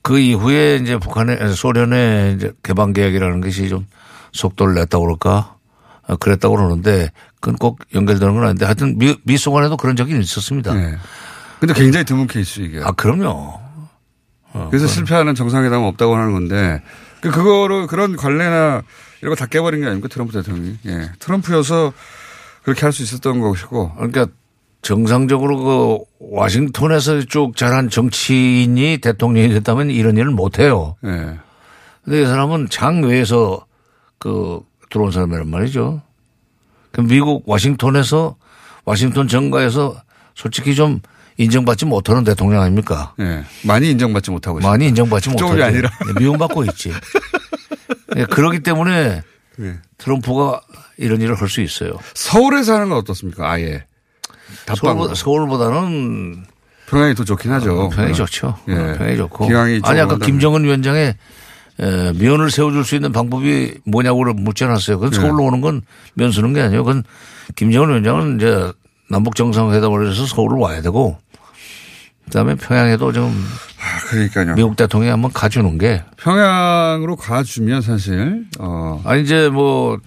그 0.00 0.18
이후에 0.18 0.76
이제 0.76 0.96
북한의 0.96 1.54
소련의 1.54 2.36
이제 2.36 2.52
개방 2.62 2.94
계획이라는 2.94 3.42
것이 3.42 3.68
좀 3.68 3.86
속도를 4.32 4.74
냈다고 4.76 5.04
그럴까 5.04 5.56
어, 6.06 6.16
그랬다고 6.16 6.56
그러는데 6.56 7.10
그건 7.44 7.56
꼭 7.58 7.78
연결되는 7.94 8.34
건 8.34 8.44
아닌데 8.44 8.64
하여튼 8.64 8.96
미, 8.98 9.14
미소 9.24 9.52
간에도 9.52 9.76
그런 9.76 9.96
적이 9.96 10.18
있었습니다. 10.18 10.72
네. 10.72 10.96
근데 11.60 11.74
굉장히 11.74 12.04
드문 12.06 12.26
케이스 12.26 12.60
이게. 12.60 12.80
아 12.82 12.92
그럼요. 12.92 13.60
그래서 14.70 14.86
실패하는 14.86 15.34
정상회담은 15.34 15.86
없다고 15.88 16.14
하는 16.16 16.32
건데 16.32 16.82
그 17.20 17.30
그거로 17.30 17.86
그런 17.86 18.16
관례나 18.16 18.82
이런 19.20 19.34
거 19.34 19.38
다 19.38 19.46
깨버린 19.46 19.80
게 19.80 19.86
아닙니까 19.86 20.08
트럼프 20.08 20.32
대통령이. 20.32 20.76
예. 20.86 21.10
트럼프여서 21.18 21.92
그렇게 22.62 22.80
할 22.82 22.92
수 22.92 23.02
있었던 23.02 23.40
것이고. 23.40 23.94
그러니까 23.94 24.26
정상적으로 24.82 25.58
그 25.58 25.98
와싱턴에서 26.36 27.22
쭉 27.22 27.56
자란 27.56 27.88
정치인이 27.90 28.98
대통령이 28.98 29.48
됐다면 29.50 29.90
이런 29.90 30.16
일을 30.16 30.30
못 30.30 30.58
해요. 30.58 30.96
예. 31.04 31.38
근데 32.04 32.22
이 32.22 32.26
사람은 32.26 32.68
장외에서 32.70 33.64
그 34.18 34.60
들어온 34.90 35.10
사람이란 35.10 35.48
말이죠. 35.48 36.02
그 36.94 37.00
미국 37.00 37.42
와싱턴에서 37.48 38.36
와싱턴 38.84 39.26
정가에서 39.26 40.00
솔직히 40.36 40.74
좀 40.76 41.00
인정받지 41.36 41.84
못하는 41.86 42.22
대통령 42.22 42.62
아닙니까? 42.62 43.14
예. 43.18 43.44
많이 43.64 43.90
인정받지 43.90 44.30
못하고 44.30 44.60
있어요. 44.60 44.70
많이 44.70 44.86
인정받지. 44.86 45.30
그쪽이 45.30 45.60
아니라. 45.62 45.90
네, 46.06 46.12
미움받고 46.20 46.64
있지. 46.66 46.92
네, 48.14 48.24
그러기 48.26 48.60
때문에 48.60 49.22
예. 49.60 49.78
트럼프가 49.98 50.60
이런 50.96 51.20
일을 51.20 51.40
할 51.40 51.48
수 51.48 51.60
있어요. 51.60 51.98
서울에서 52.14 52.74
하는 52.74 52.88
건 52.90 52.98
어떻습니까? 52.98 53.50
아예. 53.50 53.84
서울보다, 54.76 55.14
서울보다는 55.16 56.44
평양이 56.86 57.14
더 57.16 57.24
좋긴 57.24 57.50
하죠. 57.52 57.80
어, 57.80 57.88
평양이 57.88 58.12
어. 58.12 58.14
좋죠. 58.14 58.56
예. 58.68 58.72
어, 58.74 58.94
평양이 58.96 59.16
좋고. 59.16 59.46
아니 59.46 60.00
아까 60.00 60.16
김정은 60.18 60.62
위원장의 60.62 61.16
에, 61.80 62.12
면을 62.12 62.50
세워줄 62.50 62.84
수 62.84 62.94
있는 62.94 63.12
방법이 63.12 63.74
뭐냐고 63.84 64.24
묻지 64.34 64.64
않았어요. 64.64 64.98
그건 64.98 65.12
예. 65.12 65.16
서울로 65.20 65.44
오는 65.44 65.60
건 65.60 65.82
면 66.14 66.30
쓰는 66.32 66.52
게 66.52 66.60
아니에요. 66.62 66.84
그건 66.84 67.02
김정은 67.56 67.88
위원장은 67.88 68.36
이제 68.36 68.72
남북 69.10 69.34
정상회담을 69.34 70.08
해서 70.10 70.26
서울을 70.26 70.58
와야 70.58 70.80
되고 70.82 71.18
그다음에 72.26 72.54
평양에도 72.54 73.12
좀 73.12 73.24
아, 73.26 74.00
그러니까요. 74.08 74.54
미국 74.54 74.76
대통령이 74.76 75.10
한번 75.10 75.32
가주는 75.32 75.76
게 75.78 76.02
평양으로 76.16 77.16
가주면 77.16 77.82
사실 77.82 78.44
어 78.58 79.00
아니 79.04 79.22
이제 79.22 79.48
뭐 79.48 79.98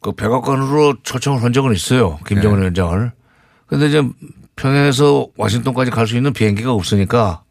그 0.00 0.12
백악관으로 0.12 0.94
초청을 1.02 1.42
한 1.42 1.52
적은 1.52 1.74
있어요. 1.74 2.20
김정은 2.24 2.58
네. 2.58 2.60
위원장을. 2.62 3.10
근데 3.66 3.86
이제 3.88 4.00
평양에서 4.54 5.26
와싱턴까지 5.36 5.90
갈 5.90 6.06
수 6.06 6.16
있는 6.16 6.32
비행기가 6.32 6.72
없으니까 6.72 7.42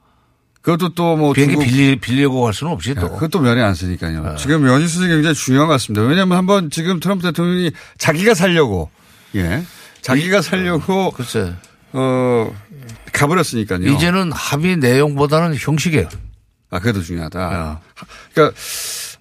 그것도 0.68 0.89
또뭐 0.95 1.32
비행기 1.32 1.55
빌리, 1.55 1.95
빌리고 1.95 2.41
갈 2.41 2.53
수는 2.53 2.74
없지 2.74 2.93
또. 2.95 3.03
네. 3.03 3.07
그것도 3.07 3.39
면이 3.39 3.61
안 3.61 3.74
쓰니까요. 3.74 4.36
지금 4.36 4.63
면이 4.63 4.86
수준이 4.86 5.07
굉장히 5.07 5.34
중요한 5.34 5.68
것 5.68 5.72
같습니다. 5.76 6.05
왜냐하면 6.05 6.38
한번 6.38 6.70
지금 6.70 6.99
트럼프 6.99 7.24
대통령이 7.24 7.72
자기가 7.97 8.34
살려고 8.34 8.89
예 9.36 9.63
자기가 10.01 10.41
살려고 10.41 11.11
글쎄 11.11 11.53
어 11.93 12.53
가버렸으니까요. 13.13 13.88
이제는 13.88 14.34
합의 14.34 14.76
내용보다는 14.76 15.55
형식이에요. 15.57 16.09
아, 16.70 16.80
더 16.82 17.01
중요하다. 17.01 17.80
그러니까 18.34 18.57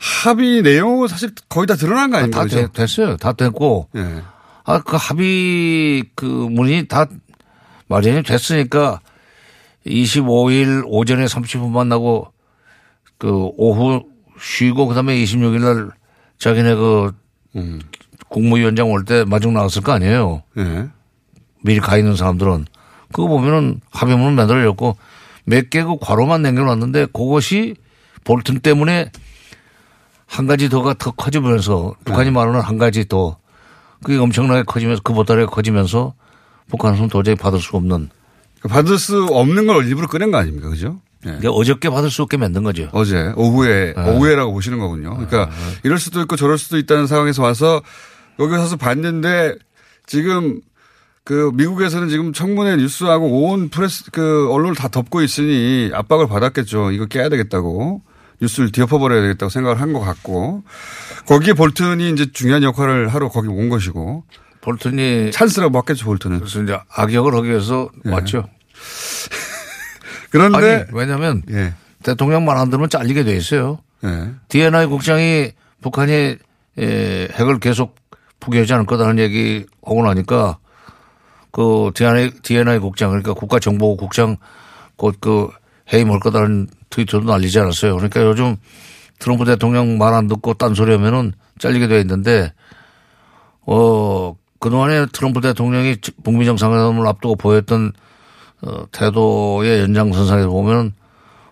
합의 0.01 0.63
내용은 0.63 1.07
사실 1.07 1.31
거의 1.49 1.69
다 1.69 1.77
드러난 1.77 2.11
거 2.11 2.17
아닙니까? 2.17 2.41
다 2.41 2.49
되- 2.49 2.73
됐어요. 2.73 3.17
다 3.19 3.33
됐고. 3.35 3.89
예. 3.95 4.23
아, 4.65 4.81
그 4.81 4.97
합의 4.97 6.03
그 6.17 6.25
문이 6.25 6.89
다 6.89 7.07
마련이 7.87 8.25
됐으니까 8.25 8.99
25일 9.87 10.83
오전에 10.87 11.25
30분 11.27 11.71
만나고 11.71 12.33
그 13.19 13.51
오후 13.57 14.05
쉬고 14.41 14.87
그다음에 14.87 15.17
26일 15.17 15.61
날 15.61 15.91
자기네 16.39 16.75
그 16.75 17.13
국무위원장 18.29 18.91
올 18.91 19.05
때 19.05 19.25
마중 19.25 19.55
나왔을 19.55 19.83
거 19.83 19.93
아니에요. 19.93 20.43
예. 20.59 20.89
미리 21.63 21.81
가 21.81 21.97
있는 21.97 22.17
사람들은 22.17 22.67
그거 23.13 23.29
보면은 23.29 23.81
합의문을 23.91 24.33
만들어졌고 24.33 24.97
몇 25.45 25.71
개그 25.71 25.99
괄호만 26.01 26.43
남겨놨는데 26.43 27.07
그것이 27.07 27.77
볼튼 28.25 28.59
때문에 28.59 29.11
한 30.27 30.47
가지 30.49 30.69
더가 30.69 30.95
더 30.95 31.13
커지면서 31.13 31.95
북한이 32.05 32.33
말하는 32.33 32.61
한 32.61 32.79
가지 32.79 33.07
더 33.07 33.39
그게 34.03 34.19
엄청나게 34.19 34.65
커지면서 34.65 35.01
그 35.03 35.13
보따리가 35.13 35.49
커지면서 35.51 36.15
북한은 36.69 37.09
도저히 37.09 37.37
받을 37.37 37.61
수 37.61 37.77
없는 37.77 38.11
받을 38.69 38.99
수 38.99 39.25
없는 39.25 39.67
걸 39.67 39.87
일부러 39.87 40.07
꺼낸 40.07 40.31
거 40.31 40.39
아닙니까? 40.39 40.69
그죠? 40.69 41.01
예. 41.25 41.31
그러니까 41.31 41.51
어저께 41.51 41.89
받을 41.91 42.11
수 42.11 42.23
없게 42.23 42.37
만든 42.37 42.63
거죠. 42.63 42.89
어제 42.93 43.33
오후에 43.37 43.95
오후에라고 43.97 44.53
보시는 44.53 44.79
거군요. 44.79 45.11
그러니까 45.17 45.51
이럴 45.83 45.99
수도 45.99 46.21
있고 46.21 46.37
저럴 46.37 46.59
수도 46.59 46.79
있다는 46.79 47.07
상황에서 47.07 47.43
와서 47.43 47.83
여기 48.39 48.53
와서 48.53 48.77
봤는데 48.77 49.55
지금 50.07 50.61
그 51.25 51.51
미국에서는 51.55 52.09
지금 52.09 52.33
청문회 52.33 52.77
뉴스하고 52.77 53.51
온 53.51 53.69
프레스 53.69 54.11
그 54.13 54.49
언론을 54.53 54.77
다 54.77 54.89
덮고 54.89 55.23
있으니 55.23 55.91
압박을 55.93 56.29
받았겠죠. 56.29 56.93
이거 56.93 57.07
깨야 57.07 57.29
되겠다고 57.29 58.03
뉴스를 58.41 58.71
뒤엎어버려야 58.71 59.23
되겠다고 59.23 59.51
생각을 59.51 59.81
한 59.81 59.93
것 59.93 60.01
같고 60.01 60.63
거기에 61.27 61.55
볼튼이 61.55 62.11
이제 62.11 62.31
중요한 62.33 62.63
역할을 62.63 63.09
하러 63.09 63.29
거기 63.31 63.49
온 63.49 63.69
것이고 63.69 64.25
볼튼이 64.67 65.31
찬스라고 65.31 65.71
봤겠죠 65.71 66.05
볼튼은. 66.07 66.41
그래서 66.41 66.61
이제 66.61 66.77
악역을 66.91 67.35
하기 67.37 67.49
위해서 67.51 67.89
왔죠. 68.05 68.49
그런데 70.31 70.87
왜냐하면 70.93 71.43
예. 71.51 71.73
대통령 72.03 72.45
말 72.45 72.57
안 72.59 72.69
들으면 72.69 72.89
잘리게 72.91 73.23
돼 73.23 73.37
있어요. 73.37 73.79
예. 74.05 74.33
DNI 74.49 74.87
국장이 74.87 75.53
북한이 75.83 76.37
에, 76.79 77.29
핵을 77.33 77.61
계속 77.61 77.95
포기하지 78.41 78.73
않을 78.75 78.87
거다는 78.87 79.21
얘기 79.21 79.65
하고 79.85 80.03
나니까 80.05 80.59
그 81.53 81.93
DNI, 81.95 82.31
DNI 82.43 82.79
국장 82.81 83.11
그러니까 83.11 83.35
국가정보국장 83.35 84.37
곧 84.97 85.17
그 85.21 85.49
해임할 85.93 86.19
거다는 86.19 86.67
트위터도 86.91 87.27
날리지 87.31 87.61
않았어요. 87.61 87.95
그러니까 87.95 88.21
요즘 88.25 88.57
트럼프 89.21 89.45
대통령 89.45 89.97
말 89.97 90.13
안 90.13 90.27
듣고 90.27 90.55
딴소리 90.55 90.91
하면은 90.93 91.33
잘리게 91.61 91.87
돼 91.87 92.01
있는데 92.01 92.53
어 93.65 94.35
그동안에 94.59 95.07
트럼프 95.13 95.41
대통령이 95.41 95.97
북미 96.25 96.45
정상회담을 96.45 97.07
앞두고 97.07 97.37
보였던 97.37 97.93
어, 98.63 98.87
태도의 98.91 99.83
연장선상에서 99.83 100.49
보면 100.49 100.95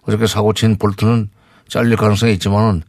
어저께 0.02 0.26
사고 0.26 0.52
친 0.52 0.76
볼트는 0.76 1.28
잘릴 1.68 1.96
가능성이 1.96 2.32
있지만은 2.34 2.82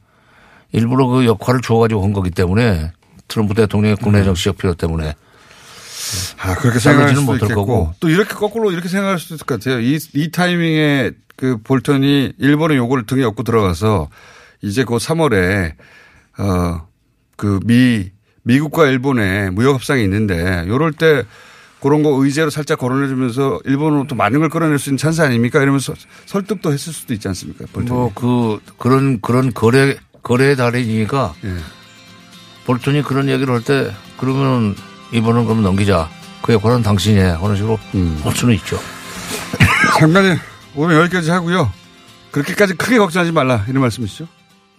일부러 0.71 1.07
그 1.07 1.25
역할을 1.25 1.61
줘가지고 1.61 2.03
한 2.03 2.13
거기 2.13 2.29
때문에 2.31 2.91
트럼프 3.27 3.53
대통령의 3.53 3.97
국내 3.97 4.23
정치 4.23 4.49
역표 4.49 4.73
때문에 4.75 5.13
아, 6.41 6.55
그렇게 6.55 6.79
생각할 6.79 7.09
수도 7.09 7.21
못할 7.21 7.43
있겠고 7.43 7.65
거고. 7.65 7.93
또 7.99 8.09
이렇게 8.09 8.33
거꾸로 8.33 8.71
이렇게 8.71 8.87
생각할 8.87 9.17
수도 9.17 9.35
있을 9.35 9.45
것 9.45 9.59
같아요. 9.59 9.79
이, 9.79 9.97
이 10.13 10.31
타이밍에 10.31 11.11
그 11.35 11.57
볼턴이 11.63 12.33
일본의 12.37 12.77
요구를 12.77 13.05
등에 13.05 13.23
업고 13.23 13.43
들어가서 13.43 14.09
이제 14.61 14.83
곧 14.83 15.01
3월에 15.01 15.73
어, 16.37 16.87
그 17.35 17.59
미, 17.65 18.11
미국과 18.45 18.87
일본의 18.87 19.51
무역 19.51 19.73
협상이 19.75 20.03
있는데 20.03 20.65
요럴 20.67 20.93
때 20.93 21.23
그런 21.81 22.01
거 22.03 22.11
의제로 22.23 22.49
살짝 22.49 22.79
거론해주면서 22.79 23.59
일본으로 23.65 24.05
또 24.07 24.15
많은 24.15 24.39
걸 24.39 24.49
끌어낼 24.49 24.79
수 24.79 24.89
있는 24.89 24.97
찬스 24.97 25.21
아닙니까? 25.21 25.61
이러면서 25.61 25.93
설득도 26.25 26.71
했을 26.71 26.93
수도 26.93 27.13
있지 27.13 27.27
않습니까? 27.27 27.65
볼턴이. 27.73 27.89
뭐 27.89 28.11
그 28.15 28.59
그런 28.77 29.19
그런 29.21 29.53
거래 29.53 29.95
거래의 30.23 30.55
달인이니까 30.55 31.33
예. 31.43 31.55
볼턴이 32.65 33.03
그런 33.03 33.29
얘기를 33.29 33.53
할 33.53 33.61
때 33.61 33.91
그러면 34.17 34.75
이번은 35.11 35.45
그럼 35.45 35.61
넘기자 35.61 36.09
그 36.41 36.53
역할은 36.53 36.81
당신이 36.83 37.19
해 37.19 37.23
하는 37.25 37.55
식으로 37.55 37.77
음. 37.95 38.19
할 38.23 38.33
수는 38.35 38.53
있죠. 38.55 38.79
장관님 39.99 40.37
오늘 40.75 40.95
여기까지 41.01 41.29
하고요. 41.31 41.71
그렇게까지 42.31 42.75
크게 42.75 42.97
걱정하지 42.97 43.31
말라 43.31 43.63
이런 43.67 43.81
말씀이시죠? 43.81 44.27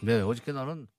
네 0.00 0.20
어저께 0.20 0.52
나는 0.52 0.74
그 0.76 0.95